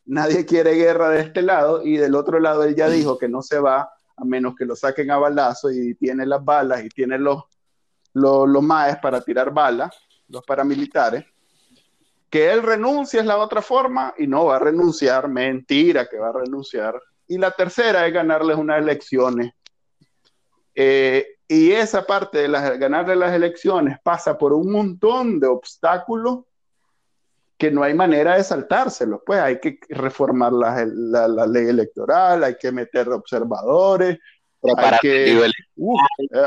nadie 0.05 0.45
quiere 0.45 0.73
guerra 0.73 1.10
de 1.10 1.21
este 1.21 1.43
lado, 1.43 1.84
y 1.84 1.97
del 1.97 2.15
otro 2.15 2.39
lado 2.39 2.63
él 2.63 2.75
ya 2.75 2.89
dijo 2.89 3.19
que 3.19 3.29
no 3.29 3.43
se 3.43 3.60
va 3.60 3.91
a 4.17 4.25
menos 4.25 4.55
que 4.55 4.65
lo 4.65 4.75
saquen 4.75 5.12
a 5.12 5.17
balazo 5.17 5.69
y 5.71 5.93
tiene 5.95 6.25
las 6.25 6.43
balas 6.43 6.84
y 6.84 6.89
tiene 6.89 7.19
los, 7.19 7.43
los, 8.13 8.47
los 8.47 8.63
maes 8.63 8.97
para 8.97 9.21
tirar 9.21 9.53
balas, 9.53 9.95
los 10.27 10.43
paramilitares. 10.43 11.25
Que 12.36 12.52
él 12.52 12.63
renuncia 12.63 13.21
es 13.21 13.26
la 13.26 13.38
otra 13.38 13.62
forma 13.62 14.13
y 14.17 14.28
no 14.28 14.43
va 14.48 14.58
a 14.58 14.60
renunciar, 14.60 15.30
mentira 15.30 16.06
que 16.06 16.19
va 16.19 16.32
a 16.32 16.34
renunciar. 16.34 17.02
Y 17.30 17.38
la 17.38 17.52
tercera 17.52 18.06
es 18.06 18.12
ganarles 18.12 18.58
unas 18.58 18.82
elecciones 18.82 19.54
eh, 20.76 21.38
y 21.48 21.71
esa 21.71 22.06
parte 22.06 22.39
de 22.39 22.50
las, 22.50 22.78
ganarle 22.78 23.15
las 23.15 23.34
elecciones 23.34 24.00
pasa 24.04 24.38
por 24.38 24.52
un 24.52 24.69
montón 24.69 25.39
de 25.39 25.48
obstáculos 25.48 26.39
que 27.58 27.71
no 27.71 27.84
hay 27.84 27.93
manera 27.93 28.36
de 28.36 28.43
saltárselos. 28.43 29.21
Pues 29.26 29.39
hay 29.39 29.62
que 29.62 29.80
reformar 29.88 30.52
la, 30.52 30.86
la, 30.86 31.48
ley 31.48 31.69
electoral, 31.69 32.43
hay 32.43 32.58
que 32.58 32.69
meter 32.69 33.08
observadores. 33.08 34.19
Hay 34.78 34.99
que, 35.01 35.51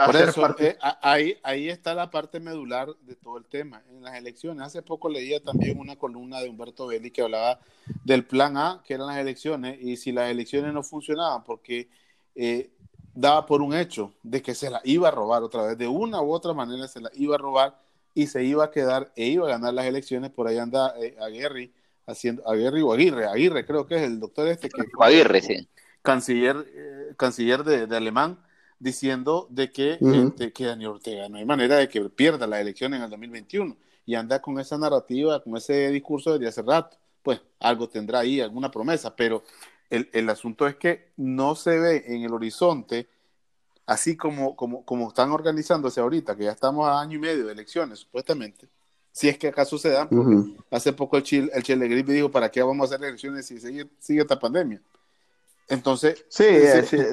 por 0.07 0.17
eso, 0.17 0.57
eh, 0.59 0.79
ahí, 1.03 1.37
ahí 1.43 1.69
está 1.69 1.95
la 1.95 2.11
parte 2.11 2.41
medular 2.41 2.89
de 3.03 3.15
todo 3.15 3.39
el 3.39 3.45
tema. 3.45 3.83
En 3.91 4.03
las 4.03 4.17
elecciones, 4.17 4.67
hace 4.67 4.83
poco 4.83 5.09
leía 5.09 5.41
también 5.41 5.79
una 5.79 5.97
columna 5.97 6.41
de 6.41 6.49
Humberto 6.49 6.87
Belli 6.87 7.11
que 7.11 7.23
hablaba 7.23 7.61
del 8.05 8.25
plan 8.25 8.57
A, 8.57 8.83
que 8.87 8.95
eran 8.95 9.09
las 9.09 9.19
elecciones, 9.19 9.79
y 9.81 9.97
si 9.97 10.13
las 10.13 10.31
elecciones 10.31 10.73
no 10.73 10.83
funcionaban, 10.83 11.45
porque 11.45 11.89
eh, 12.35 12.71
daba 13.15 13.47
por 13.47 13.63
un 13.63 13.75
hecho 13.75 14.15
de 14.23 14.43
que 14.43 14.55
se 14.55 14.71
la 14.71 14.81
iba 14.85 15.09
a 15.09 15.11
robar 15.11 15.43
otra 15.43 15.63
vez, 15.65 15.79
de 15.79 15.89
una 15.89 16.23
u 16.23 16.33
otra 16.33 16.55
manera 16.55 16.89
se 16.89 17.01
la 17.01 17.11
iba 17.15 17.35
a 17.35 17.39
robar 17.39 17.79
y 18.15 18.27
se 18.27 18.45
iba 18.45 18.65
a 18.65 18.71
quedar 18.71 19.13
e 19.17 19.27
iba 19.27 19.47
a 19.47 19.51
ganar 19.51 19.75
las 19.75 19.87
elecciones. 19.87 20.31
Por 20.31 20.49
ahí 20.49 20.59
anda 20.59 20.95
eh, 21.01 21.17
Aguirre 21.21 21.71
haciendo, 22.07 22.49
Aguirre 22.49 22.83
o 22.83 22.93
Aguirre, 22.93 23.27
Aguirre 23.27 23.67
creo 23.67 23.87
que 23.87 23.97
es 23.97 24.03
el 24.03 24.19
doctor 24.19 24.49
este 24.49 24.69
que... 24.69 24.83
Aguirre, 25.01 25.41
sí. 25.43 25.69
Canciller, 26.03 26.65
eh, 26.75 27.15
canciller 27.17 27.65
de, 27.65 27.97
alemán, 27.97 28.39
diciendo 28.79 29.47
de 29.51 29.71
que, 29.71 29.99
este, 30.01 30.53
que 30.53 30.67
Daniel 30.67 30.91
Ortega 30.91 31.29
no 31.29 31.39
hay 31.39 31.45
manera 31.45 31.77
de 31.77 31.89
que 31.89 32.01
pierda 32.09 32.47
la 32.47 32.61
elección 32.61 32.95
en 32.95 33.03
el 33.03 33.11
2021 33.11 33.77
y 34.07 34.15
anda 34.15 34.41
con 34.41 34.59
esa 34.59 34.79
narrativa, 34.79 35.43
con 35.43 35.57
ese 35.57 35.91
discurso 35.91 36.33
desde 36.33 36.49
hace 36.49 36.63
rato. 36.63 36.97
Pues 37.23 37.41
algo 37.61 37.89
tendrá 37.89 38.21
ahí, 38.21 38.41
alguna 38.41 38.71
promesa, 38.71 39.15
pero 39.15 39.43
el, 39.91 40.31
asunto 40.31 40.67
es 40.67 40.77
que 40.77 41.13
no 41.17 41.55
se 41.55 41.79
ve 41.79 42.05
en 42.07 42.23
el 42.23 42.33
horizonte, 42.33 43.09
así 43.87 44.17
como, 44.17 44.55
como, 44.55 44.85
como 44.85 45.09
están 45.09 45.31
organizándose 45.31 46.01
ahorita, 46.01 46.37
que 46.37 46.45
ya 46.45 46.53
estamos 46.53 46.89
a 46.89 47.01
año 47.01 47.17
y 47.17 47.21
medio 47.21 47.47
de 47.47 47.53
elecciones, 47.53 48.01
supuestamente, 48.01 48.69
si 49.13 49.29
es 49.29 49.39
que 49.39 49.49
acaso 49.49 49.79
se 49.79 49.91
dan, 49.91 50.09
porque 50.09 50.57
hace 50.71 50.93
poco 50.93 51.17
el 51.17 51.23
Chile, 51.23 51.51
el 51.53 51.63
Chile 51.63 51.89
Gripe 51.89 52.13
dijo, 52.13 52.31
¿para 52.31 52.51
qué 52.51 52.63
vamos 52.63 52.91
a 52.91 52.95
hacer 52.95 53.07
elecciones 53.07 53.47
si 53.47 53.59
sigue, 53.59 53.89
sigue 53.99 54.21
esta 54.21 54.39
pandemia? 54.39 54.81
Entonces... 55.69 56.25
Sí, 56.29 56.45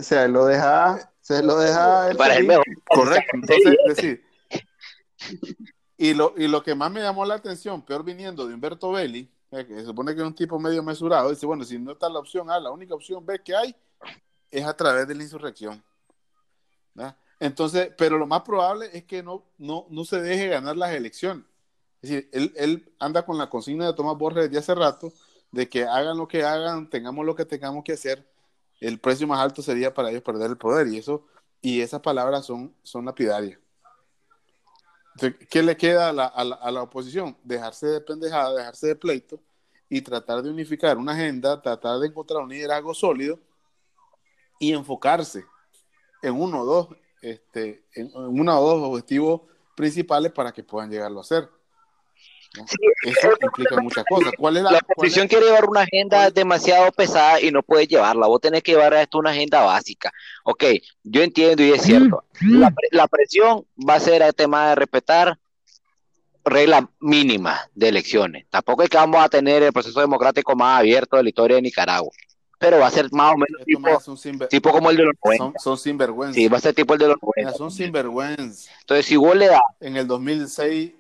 se 0.01 0.27
lo 0.27 0.45
deja... 0.45 1.11
Se 1.21 1.41
lo 1.41 1.57
deja... 1.57 2.09
Para 2.17 2.35
el 2.35 2.47
Correcto, 2.85 3.31
entonces, 3.33 3.77
decir... 3.87 4.25
Y 5.97 6.13
lo, 6.13 6.33
y 6.37 6.47
lo 6.47 6.61
que 6.61 6.75
más 6.75 6.91
me 6.91 7.01
llamó 7.01 7.25
la 7.25 7.35
atención, 7.35 7.81
peor 7.81 8.03
viniendo 8.03 8.45
de 8.45 8.53
Humberto 8.53 8.91
Belli, 8.91 9.29
que 9.49 9.65
se 9.65 9.85
supone 9.85 10.13
que 10.13 10.21
es 10.21 10.27
un 10.27 10.35
tipo 10.35 10.59
medio 10.59 10.83
mesurado, 10.83 11.29
dice, 11.29 11.45
bueno, 11.45 11.63
si 11.63 11.79
no 11.79 11.93
está 11.93 12.09
la 12.09 12.19
opción 12.19 12.49
A, 12.51 12.59
la 12.59 12.71
única 12.71 12.93
opción 12.93 13.25
B 13.25 13.41
que 13.41 13.55
hay 13.55 13.75
es 14.51 14.65
a 14.65 14.75
través 14.75 15.07
de 15.07 15.15
la 15.15 15.23
insurrección. 15.23 15.83
Entonces, 17.39 17.91
pero 17.97 18.17
lo 18.17 18.27
más 18.27 18.41
probable 18.41 18.89
es 18.93 19.03
que 19.03 19.23
no, 19.23 19.45
no, 19.57 19.85
no 19.89 20.05
se 20.05 20.21
deje 20.21 20.47
ganar 20.47 20.75
las 20.77 20.91
elecciones. 20.91 21.45
Es 22.01 22.09
decir, 22.09 22.29
él, 22.33 22.53
él 22.55 22.93
anda 22.99 23.25
con 23.25 23.37
la 23.37 23.49
consigna 23.49 23.87
de 23.87 23.93
Tomás 23.93 24.17
Borges 24.17 24.43
desde 24.43 24.59
hace 24.59 24.75
rato, 24.75 25.11
de 25.51 25.67
que 25.69 25.85
hagan 25.85 26.17
lo 26.17 26.27
que 26.27 26.43
hagan, 26.43 26.89
tengamos 26.89 27.25
lo 27.25 27.35
que 27.35 27.45
tengamos 27.45 27.83
que 27.83 27.93
hacer, 27.93 28.25
el 28.87 28.99
precio 28.99 29.27
más 29.27 29.39
alto 29.39 29.61
sería 29.61 29.93
para 29.93 30.09
ellos 30.09 30.21
perder 30.21 30.51
el 30.51 30.57
poder. 30.57 30.87
Y 30.87 30.97
eso, 30.97 31.25
y 31.61 31.81
esas 31.81 32.01
palabras 32.01 32.45
son, 32.45 32.75
son 32.83 33.05
lapidarias. 33.05 33.59
¿Qué 35.49 35.63
le 35.63 35.77
queda 35.77 36.09
a 36.09 36.13
la, 36.13 36.25
a, 36.25 36.71
la, 36.71 36.81
oposición? 36.81 37.37
Dejarse 37.43 37.87
de 37.87 38.01
pendejada, 38.01 38.53
dejarse 38.53 38.87
de 38.87 38.95
pleito 38.95 39.39
y 39.87 40.01
tratar 40.01 40.41
de 40.41 40.49
unificar 40.49 40.97
una 40.97 41.13
agenda, 41.13 41.61
tratar 41.61 41.99
de 41.99 42.07
encontrar 42.07 42.43
un 42.43 42.49
liderazgo 42.49 42.93
sólido 42.93 43.39
y 44.59 44.73
enfocarse 44.73 45.45
en 46.21 46.33
uno 46.33 46.61
o 46.61 46.65
dos, 46.65 46.87
este, 47.21 47.85
en, 47.93 48.11
uno 48.13 48.59
o 48.59 48.69
dos 48.69 48.89
objetivos 48.89 49.41
principales 49.75 50.33
para 50.33 50.51
que 50.51 50.63
puedan 50.63 50.89
llegarlo 50.89 51.19
a 51.19 51.21
hacer. 51.21 51.49
Eso 53.03 53.29
implica 53.41 53.81
muchas 53.81 54.05
cosas. 54.05 54.33
¿Cuál 54.37 54.57
es 54.57 54.63
la, 54.63 54.71
la 54.71 54.79
oposición 54.79 55.27
quiere 55.27 55.45
llevar 55.45 55.65
una 55.65 55.81
agenda 55.81 56.29
demasiado 56.29 56.91
pesada 56.91 57.41
y 57.41 57.51
no 57.51 57.63
puede 57.63 57.87
llevarla. 57.87 58.27
Vos 58.27 58.41
tenés 58.41 58.63
que 58.63 58.73
llevar 58.73 58.93
a 58.93 59.01
esto 59.01 59.17
una 59.17 59.31
agenda 59.31 59.61
básica. 59.61 60.11
Ok, 60.43 60.63
yo 61.03 61.21
entiendo 61.21 61.63
y 61.63 61.71
es 61.71 61.81
cierto. 61.81 62.23
La, 62.41 62.73
la 62.91 63.07
presión 63.07 63.65
va 63.77 63.95
a 63.95 63.99
ser 63.99 64.21
el 64.21 64.33
tema 64.33 64.69
de 64.69 64.75
respetar 64.75 65.37
reglas 66.45 66.83
mínimas 66.99 67.59
de 67.73 67.89
elecciones. 67.89 68.45
Tampoco 68.49 68.83
es 68.83 68.89
que 68.89 68.97
vamos 68.97 69.23
a 69.23 69.29
tener 69.29 69.63
el 69.63 69.73
proceso 69.73 69.99
democrático 69.99 70.55
más 70.55 70.79
abierto 70.79 71.17
de 71.17 71.23
la 71.23 71.29
historia 71.29 71.55
de 71.55 71.63
Nicaragua. 71.63 72.11
Pero 72.57 72.79
va 72.79 72.87
a 72.87 72.91
ser 72.91 73.11
más 73.11 73.33
o 73.33 73.37
menos 73.37 73.65
tipo, 73.65 74.47
tipo, 74.47 74.71
como 74.71 74.89
el 74.89 74.97
de 74.97 75.03
los 75.03 75.15
90. 75.23 75.43
Son, 75.43 75.53
son 75.59 75.77
sinvergüenza. 75.77 76.35
Sí, 76.35 76.47
va 76.47 76.57
a 76.57 76.61
ser 76.61 76.73
tipo 76.73 76.93
el 76.93 76.99
de 76.99 77.07
los 77.09 77.17
90. 77.21 77.57
son 77.57 77.69
sinvergüenza. 77.69 78.71
Entonces, 78.79 79.05
si 79.05 79.17
vos 79.17 79.35
le 79.35 79.47
das. 79.47 79.59
En 79.81 79.97
el 79.97 80.07
2006 80.07 80.93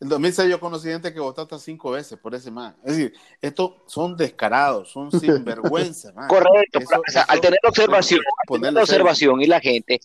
en 0.00 0.08
2006 0.08 0.50
yo 0.50 0.60
conocí 0.60 0.88
gente 0.88 1.12
que 1.12 1.20
votó 1.20 1.42
hasta 1.42 1.58
cinco 1.58 1.92
veces 1.92 2.18
por 2.18 2.34
ese 2.34 2.50
man. 2.50 2.76
Es 2.84 2.96
decir, 2.96 3.14
estos 3.40 3.72
son 3.86 4.16
descarados, 4.16 4.90
son 4.90 5.10
sinvergüenza. 5.20 6.12
Man. 6.12 6.28
Correcto. 6.28 6.80
Eso, 6.80 7.00
o 7.06 7.10
sea, 7.10 7.22
eso, 7.22 7.30
al 7.30 7.40
tener 7.40 7.60
observación, 7.66 8.20
al 8.48 8.60
tener 8.60 8.82
observación 8.82 9.40
y 9.40 9.46
la 9.46 9.60
gente, 9.60 10.00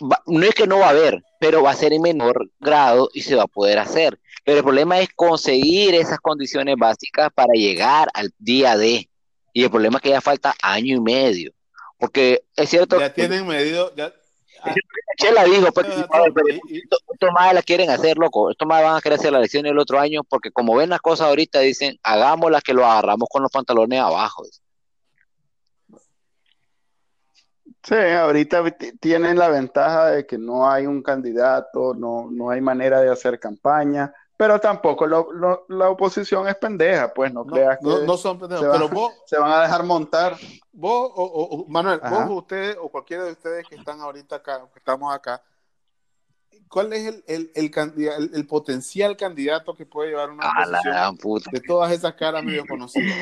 va, 0.00 0.22
no 0.26 0.42
es 0.44 0.54
que 0.54 0.66
no 0.66 0.78
va 0.78 0.86
a 0.86 0.90
haber, 0.90 1.22
pero 1.38 1.62
va 1.62 1.70
a 1.70 1.76
ser 1.76 1.92
en 1.92 2.02
menor 2.02 2.50
grado 2.58 3.10
y 3.12 3.22
se 3.22 3.34
va 3.34 3.44
a 3.44 3.48
poder 3.48 3.78
hacer. 3.78 4.18
Pero 4.44 4.58
el 4.58 4.64
problema 4.64 4.98
es 4.98 5.08
conseguir 5.14 5.94
esas 5.94 6.18
condiciones 6.18 6.76
básicas 6.78 7.30
para 7.34 7.52
llegar 7.54 8.08
al 8.14 8.32
día 8.38 8.76
de. 8.76 9.08
Y 9.52 9.62
el 9.62 9.70
problema 9.70 9.98
es 9.98 10.02
que 10.02 10.10
ya 10.10 10.20
falta 10.20 10.54
año 10.62 10.96
y 10.96 11.00
medio. 11.00 11.52
Porque 11.98 12.42
es 12.56 12.68
cierto. 12.68 12.98
Ya 12.98 13.12
tienen 13.12 13.46
medido, 13.46 13.94
ya, 13.94 14.12
Chela 15.16 15.44
dijo, 15.44 15.72
pues, 15.72 15.86
estos 15.88 17.30
más 17.32 17.54
la 17.54 17.62
quieren 17.62 17.90
hacer, 17.90 18.16
loco. 18.16 18.50
Estos 18.50 18.66
más 18.66 18.82
van 18.82 18.96
a 18.96 19.00
querer 19.00 19.18
hacer 19.18 19.32
la 19.32 19.38
elección 19.38 19.66
el 19.66 19.78
otro 19.78 19.98
año 19.98 20.22
porque 20.24 20.50
como 20.50 20.76
ven 20.76 20.90
las 20.90 21.00
cosas 21.00 21.28
ahorita, 21.28 21.60
dicen, 21.60 21.98
hagámoslas 22.02 22.62
que 22.62 22.74
lo 22.74 22.86
agarramos 22.86 23.28
con 23.30 23.42
los 23.42 23.50
pantalones 23.50 24.00
abajo. 24.00 24.44
Sí, 27.82 27.94
ahorita 27.94 28.62
tienen 29.00 29.36
la 29.36 29.48
ventaja 29.48 30.10
de 30.12 30.26
que 30.26 30.38
no 30.38 30.70
hay 30.70 30.86
un 30.86 31.02
candidato, 31.02 31.94
no, 31.94 32.28
no 32.30 32.50
hay 32.50 32.60
manera 32.60 33.00
de 33.00 33.10
hacer 33.10 33.40
campaña, 33.40 34.14
pero 34.42 34.58
tampoco 34.58 35.06
lo, 35.06 35.32
lo, 35.32 35.64
la 35.68 35.88
oposición 35.90 36.48
es 36.48 36.56
pendeja, 36.56 37.14
pues 37.14 37.32
no, 37.32 37.44
no 37.44 37.52
creas 37.52 37.78
que 37.78 37.84
no, 37.86 38.00
no 38.00 38.16
son 38.16 38.40
pendejos, 38.40 38.64
se, 38.66 38.72
pero 38.72 38.88
vos, 38.92 39.12
se 39.24 39.38
van 39.38 39.52
a 39.52 39.62
dejar 39.62 39.84
montar. 39.84 40.36
Vos, 40.72 41.12
o, 41.14 41.22
o, 41.24 41.64
Manuel, 41.68 42.00
Ajá. 42.02 42.24
vos 42.24 42.38
ustedes, 42.42 42.76
o 42.80 42.88
cualquiera 42.88 43.22
de 43.22 43.30
ustedes 43.30 43.68
que 43.68 43.76
están 43.76 44.00
ahorita 44.00 44.34
acá, 44.34 44.68
que 44.72 44.80
estamos 44.80 45.14
acá, 45.14 45.40
¿cuál 46.68 46.92
es 46.92 47.06
el, 47.06 47.24
el, 47.28 47.52
el, 47.54 47.70
el, 47.96 48.30
el 48.34 48.46
potencial 48.48 49.16
candidato 49.16 49.76
que 49.76 49.86
puede 49.86 50.10
llevar 50.10 50.30
una 50.30 50.42
A 50.50 50.66
la 50.66 50.78
oposición 50.78 50.92
gran 50.92 51.16
puta. 51.18 51.50
de 51.52 51.60
todas 51.60 51.92
esas 51.92 52.14
caras 52.14 52.42
medio 52.42 52.66
conocidas? 52.66 53.16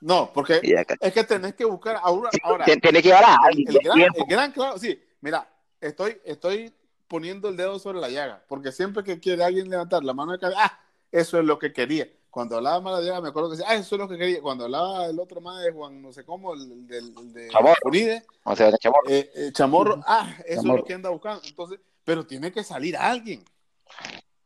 No, 0.00 0.30
porque 0.32 0.60
es 1.00 1.12
que 1.12 1.24
tenés 1.24 1.54
que 1.56 1.64
buscar 1.64 1.98
ahora, 2.00 2.30
ahora 2.44 2.64
Tien- 2.64 2.80
Tiene 2.80 3.02
que 3.02 3.08
llevar 3.08 3.24
a 3.24 3.32
el, 3.34 3.38
alguien. 3.44 3.68
el 3.68 3.78
gran, 3.82 4.28
gran 4.28 4.52
clavo, 4.52 4.78
sí, 4.78 5.02
mira, 5.20 5.46
estoy, 5.80 6.20
estoy 6.24 6.72
poniendo 7.10 7.48
el 7.48 7.56
dedo 7.56 7.78
sobre 7.80 7.98
la 8.00 8.08
llaga, 8.08 8.44
porque 8.46 8.70
siempre 8.70 9.02
que 9.02 9.18
quiere 9.18 9.42
alguien 9.42 9.68
levantar 9.68 10.04
la 10.04 10.14
mano 10.14 10.30
de 10.30 10.38
cabeza, 10.38 10.60
ah, 10.62 10.80
eso 11.10 11.38
es 11.40 11.44
lo 11.44 11.58
que 11.58 11.72
quería. 11.72 12.06
Cuando 12.30 12.56
hablaba 12.56 12.80
Maradona, 12.80 13.20
me 13.20 13.28
acuerdo 13.30 13.50
que 13.50 13.56
decía, 13.56 13.68
ah, 13.68 13.74
eso 13.74 13.96
es 13.96 14.00
lo 14.00 14.08
que 14.08 14.16
quería. 14.16 14.40
Cuando 14.40 14.64
hablaba 14.66 15.06
el 15.06 15.18
otro 15.18 15.40
más 15.40 15.60
de 15.64 15.72
Juan, 15.72 16.00
no 16.00 16.12
sé 16.12 16.24
cómo, 16.24 16.54
el, 16.54 16.86
del 16.86 17.12
el 17.18 17.32
de 17.32 17.48
Chamorro. 17.48 17.74
Unide, 17.86 18.22
O 18.44 18.54
sea, 18.54 18.70
chamorro. 18.78 19.08
eh, 19.08 19.30
eh, 19.34 19.50
Chamorro, 19.52 20.00
ah, 20.06 20.32
eso 20.46 20.62
Chamorro. 20.62 20.76
es 20.76 20.80
lo 20.82 20.86
que 20.86 20.94
anda 20.94 21.10
buscando. 21.10 21.42
Entonces, 21.44 21.80
pero 22.04 22.24
tiene 22.24 22.52
que 22.52 22.62
salir 22.62 22.96
alguien. 22.96 23.44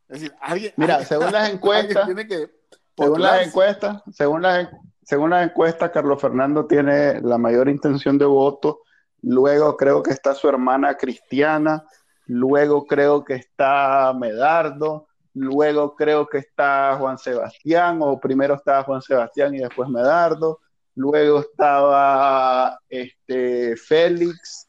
Es 0.09 0.20
decir, 0.20 0.35
alguien. 0.40 0.72
Mira, 0.77 0.94
alguien- 0.94 1.09
según 1.09 1.33
las 1.33 1.50
encuestas, 1.53 2.07
tiene 2.07 2.27
que 2.27 2.50
Según 2.96 3.20
las 3.20 3.46
encuestas, 3.46 4.03
según 4.14 4.40
las, 4.42 4.68
según 5.03 5.31
las 5.31 5.50
encuestas, 5.50 5.90
Carlos 5.90 6.18
Fernando 6.18 6.64
tiene 6.66 7.20
la 7.20 7.37
mayor 7.37 7.68
intención 7.68 8.16
de 8.16 8.24
voto. 8.24 8.81
Luego 9.20 9.77
creo 9.77 10.03
que 10.03 10.12
está 10.12 10.35
su 10.35 10.48
hermana 10.48 10.96
Cristiana. 10.96 11.85
Luego 12.27 12.87
creo 12.87 13.25
que 13.25 13.35
está 13.35 14.13
Medardo. 14.19 15.07
Luego 15.35 15.95
creo 15.97 16.27
que 16.29 16.39
está 16.39 16.97
Juan 16.99 17.19
Sebastián, 17.19 17.99
o 18.03 18.21
primero 18.21 18.55
estaba 18.55 18.85
Juan 18.85 19.03
Sebastián 19.03 19.55
y 19.55 19.59
después 19.59 19.89
Medardo. 19.89 20.61
Luego 20.95 21.41
estaba 21.41 22.79
este, 22.89 23.77
Félix. 23.77 24.69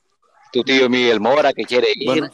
Tu 0.51 0.63
tío 0.63 0.89
Miguel 0.89 1.19
Mora 1.19 1.53
que 1.53 1.63
quiere 1.65 1.89
ir. 1.95 2.05
Bueno, 2.07 2.29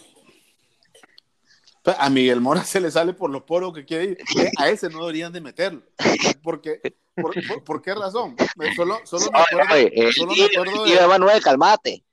a 1.97 2.09
Miguel 2.09 2.39
Mora 2.41 2.63
se 2.63 2.79
le 2.79 2.89
sale 2.91 3.13
por 3.13 3.29
los 3.31 3.43
poros 3.43 3.73
que 3.73 3.83
quiere 3.85 4.03
ir. 4.05 4.17
Eh, 4.39 4.51
A 4.57 4.69
ese 4.69 4.89
no 4.89 4.99
deberían 5.01 5.33
de 5.33 5.41
meterlo. 5.41 5.81
Porque, 6.43 6.79
por, 7.15 7.33
por- 7.47 7.63
¿por 7.63 7.81
qué 7.81 7.93
razón? 7.95 8.35
Eh, 8.39 8.73
Solo, 8.75 8.99
solo 9.03 9.25
me 9.31 9.39
acuerdo, 9.39 9.73
Oye, 9.75 10.11
solo 10.13 10.29
me 10.31 10.35
tío, 10.35 10.45
acuerdo 10.61 10.85
de 10.85 11.07
Manuel, 11.07 11.41
calmate. 11.43 12.03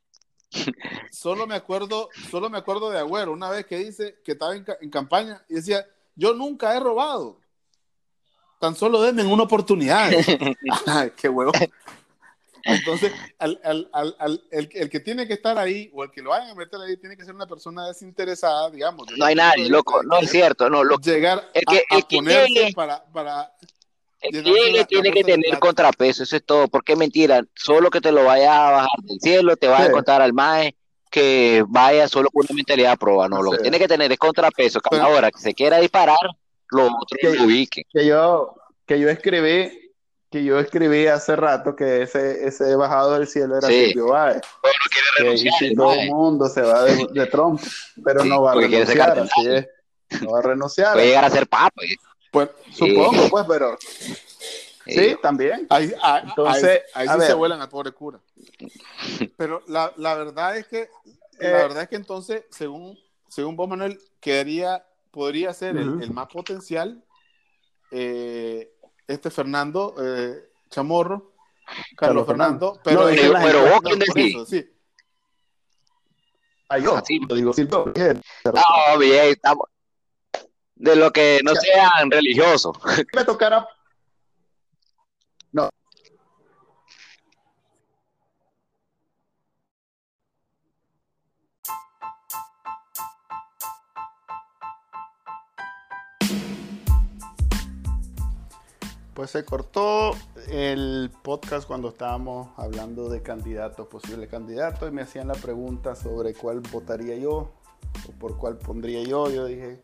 Solo 1.10 1.46
me 1.46 1.54
acuerdo, 1.54 2.08
solo 2.30 2.48
me 2.50 2.58
acuerdo 2.58 2.90
de 2.90 2.98
Agüero, 2.98 3.32
una 3.32 3.50
vez 3.50 3.66
que 3.66 3.78
dice 3.78 4.18
que 4.24 4.32
estaba 4.32 4.54
en, 4.56 4.64
ca- 4.64 4.78
en 4.80 4.90
campaña 4.90 5.42
y 5.48 5.54
decía, 5.54 5.86
yo 6.14 6.34
nunca 6.34 6.74
he 6.76 6.80
robado. 6.80 7.38
Tan 8.58 8.74
solo 8.74 9.00
denme 9.02 9.24
una 9.24 9.44
oportunidad. 9.44 10.10
Ay, 10.86 11.12
qué 11.16 11.28
huevo. 11.28 11.52
Entonces, 12.64 13.12
al, 13.38 13.60
al, 13.62 13.88
al, 13.92 14.16
al- 14.18 14.44
el, 14.50 14.68
el 14.72 14.90
que 14.90 14.98
tiene 15.00 15.26
que 15.28 15.34
estar 15.34 15.56
ahí 15.58 15.90
o 15.94 16.02
el 16.02 16.10
que 16.10 16.20
lo 16.20 16.30
vayan 16.30 16.50
a 16.50 16.54
meter 16.54 16.80
ahí 16.80 16.96
tiene 16.96 17.16
que 17.16 17.24
ser 17.24 17.34
una 17.34 17.46
persona 17.46 17.86
desinteresada, 17.86 18.68
digamos. 18.70 19.06
No 19.16 19.24
hay 19.24 19.36
nadie, 19.36 19.68
loco. 19.68 20.02
No 20.02 20.18
es 20.18 20.30
cierto. 20.30 20.68
No, 20.68 20.82
lo, 20.82 20.98
Llegar 20.98 21.48
El 21.54 21.64
que- 21.64 21.84
a, 21.88 21.94
a 21.94 21.98
el 21.98 22.06
que 22.06 22.16
ponerse 22.16 22.48
llegue- 22.52 22.74
para, 22.74 23.04
para 23.04 23.52
el 24.20 24.72
la 24.76 24.84
tiene 24.84 25.10
que 25.12 25.22
tener 25.24 25.40
plata. 25.50 25.60
contrapeso. 25.60 26.22
Eso 26.22 26.36
es 26.36 26.44
todo. 26.44 26.68
Porque 26.68 26.92
es 26.92 26.98
mentira. 26.98 27.42
Solo 27.54 27.90
que 27.90 28.00
te 28.00 28.12
lo 28.12 28.24
vaya 28.24 28.68
a 28.68 28.70
bajar 28.72 28.98
del 29.02 29.20
cielo, 29.20 29.56
te 29.56 29.68
vas 29.68 29.80
a 29.82 29.86
encontrar 29.86 30.20
al 30.22 30.32
MAE 30.32 30.74
que 31.10 31.64
vaya 31.68 32.06
solo 32.08 32.28
con 32.30 32.44
una 32.48 32.54
mentalidad 32.56 32.92
a 32.92 32.96
prueba. 32.96 33.28
No, 33.28 33.42
lo 33.42 33.52
que 33.52 33.58
tiene 33.58 33.78
que 33.78 33.88
tener 33.88 34.10
es 34.12 34.18
contrapeso. 34.18 34.80
Que 34.80 34.90
Pero- 34.90 35.04
ahora 35.04 35.30
que 35.30 35.38
se 35.40 35.54
quiera 35.54 35.78
disparar, 35.78 36.18
los 36.70 36.88
otros 36.88 37.18
Que- 37.20 37.34
lo 37.34 37.44
ubiquen. 37.44 37.84
que 37.90 38.06
yo, 38.06 38.54
que 38.86 39.00
yo 39.00 39.08
escribí, 39.08 39.92
que 40.30 40.44
yo 40.44 40.58
escribí 40.58 41.06
hace 41.06 41.34
rato 41.36 41.74
que 41.74 42.02
ese, 42.02 42.46
ese 42.46 42.74
bajado 42.76 43.14
del 43.14 43.26
cielo 43.26 43.56
era 43.56 43.66
Sí. 43.68 43.86
Silvio 43.86 44.08
Báez. 44.08 44.42
Todo 44.42 44.72
no 44.72 44.90
quiere 44.90 45.06
renunciar, 45.30 45.54
el 45.62 45.76
todo 45.76 45.92
el 45.94 46.10
mundo 46.10 46.48
se 46.50 46.60
va 46.60 46.84
de, 46.84 47.06
de 47.10 47.26
Trump, 47.28 47.62
pero 48.04 48.20
Sí, 48.22 48.28
no 48.28 48.42
va 48.42 48.52
a 48.52 48.54
renunciar, 48.56 48.96
cardenal. 48.98 49.30
así 49.34 49.46
es. 49.48 50.20
No 50.22 50.30
va 50.32 50.38
a 50.40 50.42
renunciar. 50.42 50.92
Puede 50.92 51.06
llegar 51.06 51.24
a 51.24 51.30
ser 51.30 51.46
papa. 51.48 51.72
¿eh? 51.82 51.96
Pues, 52.30 52.48
Supongo, 52.72 53.28
pues, 53.30 53.44
pero 53.48 53.78
Eh, 54.86 55.10
sí, 55.10 55.16
también. 55.22 55.66
ahí, 55.70 55.92
ahí- 56.02 56.22
Entonces, 56.28 56.80
ahí 56.94 57.06
a 57.08 57.14
sí 57.14 57.20
se 57.26 57.34
vuelan 57.34 57.60
al 57.60 57.68
pobre 57.68 57.92
cura. 57.92 58.20
Pero 59.36 59.62
la, 59.66 59.92
la 59.96 60.14
verdad 60.14 60.56
es 60.56 60.66
que 60.66 60.82
Eh. 60.82 60.88
la 61.40 61.50
verdad 61.58 61.82
es 61.84 61.88
que 61.88 61.96
entonces, 61.96 62.44
según, 62.50 62.98
según 63.28 63.54
vos, 63.56 63.68
Manuel, 63.68 64.00
quedaría, 64.20 64.84
podría 65.10 65.52
ser 65.52 65.76
el- 65.76 66.10
más 66.12 66.28
potencial 66.28 67.02
eh, 67.90 68.70
este 69.06 69.30
Fernando 69.30 69.94
eh, 70.02 70.50
Chamorro, 70.70 71.32
Carlos 71.64 71.86
Carlos 71.96 72.26
Fernando, 72.26 72.74
Fernando. 72.74 72.80
pero, 72.84 73.00
No, 73.02 73.08
en- 73.08 73.16
pero- 73.16 73.62
pero 73.62 73.72
vos, 73.74 73.80
¿quién 73.82 73.98
decís? 73.98 74.34
eso, 74.34 74.46
sí. 74.46 74.70
Ah, 76.70 76.78
yo, 76.78 76.96
Así. 76.96 77.18
lo 77.26 77.34
digo 77.34 77.52
Silvio 77.54 77.84
Báez. 77.94 78.18
No, 78.44 78.98
bien, 78.98 79.24
estamos. 79.26 79.68
De 80.78 80.96
lo 80.96 81.12
que 81.12 81.40
no 81.44 81.54
sean 81.54 82.10
religiosos. 82.10 82.76
me 83.14 83.24
tocara 83.24 83.68
Pues 99.18 99.32
se 99.32 99.44
cortó 99.44 100.12
el 100.48 101.10
podcast 101.24 101.66
cuando 101.66 101.88
estábamos 101.88 102.50
hablando 102.56 103.08
de 103.08 103.20
candidatos, 103.20 103.88
posibles 103.88 104.28
candidatos, 104.28 104.88
y 104.88 104.92
me 104.92 105.02
hacían 105.02 105.26
la 105.26 105.34
pregunta 105.34 105.96
sobre 105.96 106.34
cuál 106.34 106.60
votaría 106.60 107.16
yo 107.16 107.50
o 108.08 108.12
por 108.20 108.36
cuál 108.36 108.58
pondría 108.58 109.02
yo. 109.02 109.28
Yo 109.28 109.46
dije, 109.46 109.82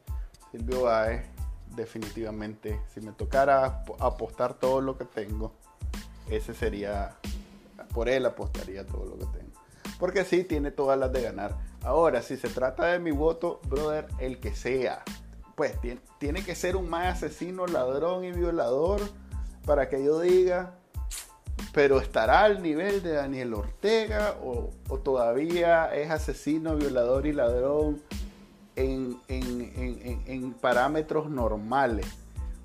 Silvio 0.55 0.82
Baez, 0.82 1.24
definitivamente, 1.74 2.80
si 2.94 3.00
me 3.00 3.11
tocara 3.11 3.64
ap- 3.64 4.00
apostar 4.00 4.55
todo 4.55 4.80
lo 4.80 4.96
que 4.96 5.05
tengo, 5.05 5.52
ese 6.30 6.55
sería, 6.55 7.16
por 7.92 8.09
él 8.09 8.24
apostaría 8.24 8.86
todo 8.86 9.05
lo 9.05 9.18
que 9.18 9.26
tengo. 9.36 9.50
Porque 9.98 10.24
sí, 10.24 10.44
tiene 10.44 10.70
todas 10.70 10.96
las 10.96 11.12
de 11.12 11.22
ganar. 11.22 11.57
Ahora, 11.82 12.22
si 12.22 12.36
se 12.36 12.48
trata 12.48 12.86
de 12.86 13.00
mi 13.00 13.11
voto, 13.11 13.61
brother, 13.66 14.07
el 14.20 14.38
que 14.38 14.55
sea, 14.55 15.02
pues 15.57 15.80
tiene, 15.80 16.00
tiene 16.20 16.44
que 16.44 16.55
ser 16.55 16.76
un 16.76 16.88
más 16.88 17.16
asesino, 17.16 17.66
ladrón 17.66 18.24
y 18.24 18.30
violador 18.30 19.00
para 19.66 19.88
que 19.88 20.05
yo 20.05 20.20
diga, 20.20 20.74
pero 21.72 21.98
estará 21.98 22.44
al 22.44 22.62
nivel 22.62 23.02
de 23.02 23.14
Daniel 23.14 23.55
Ortega 23.55 24.36
o, 24.40 24.70
o 24.88 24.98
todavía 25.00 25.92
es 25.92 26.12
asesino, 26.12 26.76
violador 26.76 27.26
y 27.26 27.32
ladrón 27.32 28.00
en, 28.77 30.55
parámetros 30.61 31.31
normales. 31.31 32.07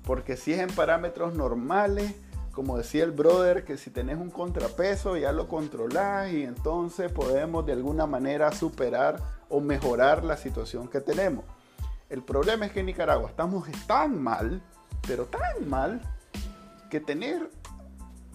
Porque 0.04 0.36
si 0.36 0.52
es 0.52 0.60
en 0.60 0.70
parámetros 0.70 1.34
normales, 1.34 2.14
como 2.52 2.78
decía 2.78 3.04
el 3.04 3.12
brother, 3.12 3.64
que 3.64 3.76
si 3.76 3.90
tenés 3.90 4.18
un 4.18 4.30
contrapeso 4.30 5.16
ya 5.16 5.32
lo 5.32 5.46
controlás 5.48 6.32
y 6.32 6.42
entonces 6.42 7.12
podemos 7.12 7.64
de 7.66 7.72
alguna 7.72 8.06
manera 8.06 8.50
superar 8.52 9.20
o 9.48 9.60
mejorar 9.60 10.24
la 10.24 10.36
situación 10.36 10.88
que 10.88 11.00
tenemos. 11.00 11.44
El 12.08 12.22
problema 12.22 12.66
es 12.66 12.72
que 12.72 12.80
en 12.80 12.86
Nicaragua 12.86 13.28
estamos 13.28 13.68
tan 13.86 14.20
mal, 14.20 14.62
pero 15.06 15.26
tan 15.26 15.68
mal, 15.68 16.00
que 16.90 16.98
tener 16.98 17.50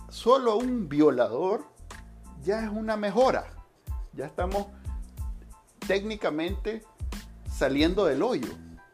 solo 0.09 0.55
un 0.55 0.87
violador 0.87 1.65
ya 2.43 2.63
es 2.63 2.69
una 2.69 2.95
mejora. 2.95 3.47
Ya 4.13 4.25
estamos 4.25 4.67
técnicamente 5.85 6.83
saliendo 7.55 8.05
del 8.05 8.21
hoyo. 8.21 8.49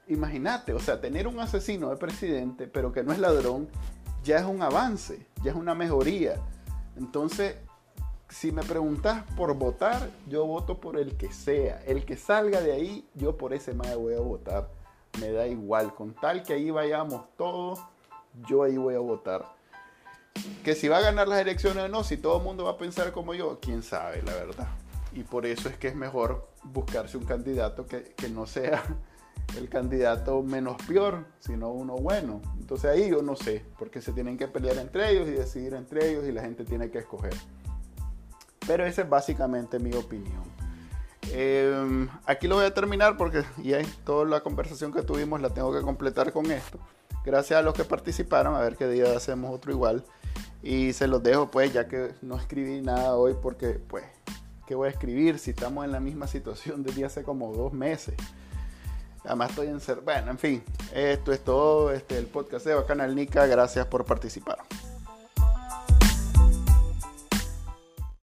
Imagínate, 0.08 0.74
o 0.74 0.80
sea, 0.80 1.02
tener 1.02 1.28
un 1.28 1.40
asesino 1.40 1.90
de 1.90 1.98
presidente, 1.98 2.68
pero 2.68 2.92
que 2.92 3.04
no 3.04 3.12
es 3.12 3.20
ladrón, 3.20 3.68
ya 4.24 4.38
es 4.38 4.46
un 4.46 4.62
avance, 4.62 5.26
ya 5.44 5.52
es 5.52 5.58
una 5.58 5.74
mejoría. 5.74 6.36
Entonces, 6.98 7.56
si 8.30 8.52
me 8.52 8.62
preguntas 8.64 9.24
por 9.36 9.54
votar, 9.56 10.10
yo 10.28 10.46
voto 10.46 10.80
por 10.80 10.98
el 10.98 11.18
que 11.18 11.32
sea. 11.32 11.82
El 11.86 12.06
que 12.06 12.18
salga 12.18 12.62
de 12.62 12.74
ahí, 12.74 13.08
yo 13.16 13.38
por 13.38 13.54
ese 13.54 13.74
más 13.74 13.96
voy 13.96 14.14
a 14.14 14.20
votar. 14.20 14.70
Me 15.20 15.32
da 15.32 15.48
igual, 15.48 15.94
con 15.96 16.14
tal 16.14 16.44
que 16.44 16.54
ahí 16.54 16.72
vayamos 16.72 17.26
todos, 17.38 17.80
yo 18.48 18.64
ahí 18.64 18.78
voy 18.78 18.96
a 18.96 19.00
votar. 19.00 19.46
Que 20.64 20.76
si 20.76 20.88
va 20.88 20.98
a 20.98 21.02
ganar 21.02 21.28
las 21.28 21.40
elecciones 21.40 21.84
o 21.84 21.88
no, 21.88 22.04
si 22.04 22.18
todo 22.18 22.38
el 22.38 22.44
mundo 22.44 22.66
va 22.66 22.72
a 22.72 22.78
pensar 22.78 23.12
como 23.12 23.34
yo, 23.34 23.60
quién 23.60 23.82
sabe, 23.82 24.22
la 24.22 24.34
verdad. 24.34 24.68
Y 25.14 25.24
por 25.24 25.46
eso 25.46 25.70
es 25.70 25.78
que 25.78 25.90
es 25.90 25.96
mejor 25.96 26.48
buscarse 26.64 27.18
un 27.18 27.26
candidato 27.26 27.86
que, 27.86 28.14
no 28.30 28.46
sea 28.46 28.84
el 29.58 29.68
candidato 29.70 30.42
menos 30.42 30.78
peor, 30.88 31.26
sino 31.40 31.70
uno 31.72 31.96
bueno. 31.96 32.42
Entonces 32.60 32.90
ahí 32.90 33.10
yo 33.10 33.22
no 33.22 33.36
sé, 33.36 33.66
porque 33.78 34.02
se 34.02 34.14
tienen 34.14 34.38
que 34.38 34.48
pelear 34.48 34.78
entre 34.78 35.12
ellos 35.12 35.28
y 35.28 35.32
decidir 35.32 35.74
entre 35.74 36.10
ellos 36.10 36.26
y 36.26 36.32
la 36.32 36.42
gente 36.42 36.64
tiene 36.64 36.90
que 36.90 37.00
escoger. 37.00 37.34
Pero 38.66 38.86
esa 38.86 39.02
es 39.02 39.10
básicamente 39.10 39.80
mi 39.80 39.94
opinión. 39.94 40.44
Em, 41.34 42.10
aquí 42.26 42.48
lo 42.48 42.56
voy 42.56 42.66
a 42.66 42.74
terminar 42.74 43.18
porque 43.18 43.44
ya 43.64 43.80
toda 44.06 44.26
la 44.26 44.42
conversación 44.42 44.92
que 44.92 45.02
tuvimos 45.02 45.42
la 45.42 45.50
tengo 45.50 45.74
que 45.74 45.82
completar 45.82 46.32
con 46.32 46.50
esto. 46.52 46.80
Gracias 47.24 47.60
a 47.60 47.62
los 47.62 47.74
que 47.74 47.84
participaron, 47.84 48.56
a 48.56 48.60
ver 48.60 48.76
qué 48.78 48.88
día 48.88 49.16
hacemos 49.16 49.54
otro 49.54 49.72
igual. 49.72 50.04
Y 50.64 50.94
se 50.94 51.08
los 51.08 51.22
dejo 51.24 51.50
pues, 51.50 51.74
ya 51.74 51.88
que 51.88 52.14
no 52.22 52.38
escribí 52.38 52.82
nada 52.82 53.16
hoy 53.16 53.36
porque 53.42 53.80
pues 53.88 54.04
¿qué 54.72 54.76
voy 54.76 54.88
a 54.88 54.92
escribir 54.92 55.38
si 55.38 55.52
estamos 55.52 55.84
en 55.84 55.92
la 55.92 56.00
misma 56.00 56.28
situación 56.28 56.82
desde 56.82 57.04
hace 57.04 57.24
como 57.24 57.52
dos 57.52 57.74
meses? 57.74 58.16
Además 59.26 59.50
estoy 59.50 59.68
en 59.68 59.82
ser... 59.82 60.00
Bueno, 60.00 60.32
en 60.32 60.38
fin, 60.40 60.64
esto 60.94 61.34
es 61.34 61.44
todo. 61.44 61.92
Este, 61.92 62.18
el 62.18 62.28
podcast 62.28 62.66
de 62.66 62.86
Canal 62.86 63.14
Nica. 63.14 63.46
Gracias 63.48 63.86
por 63.88 64.06
participar. 64.06 64.60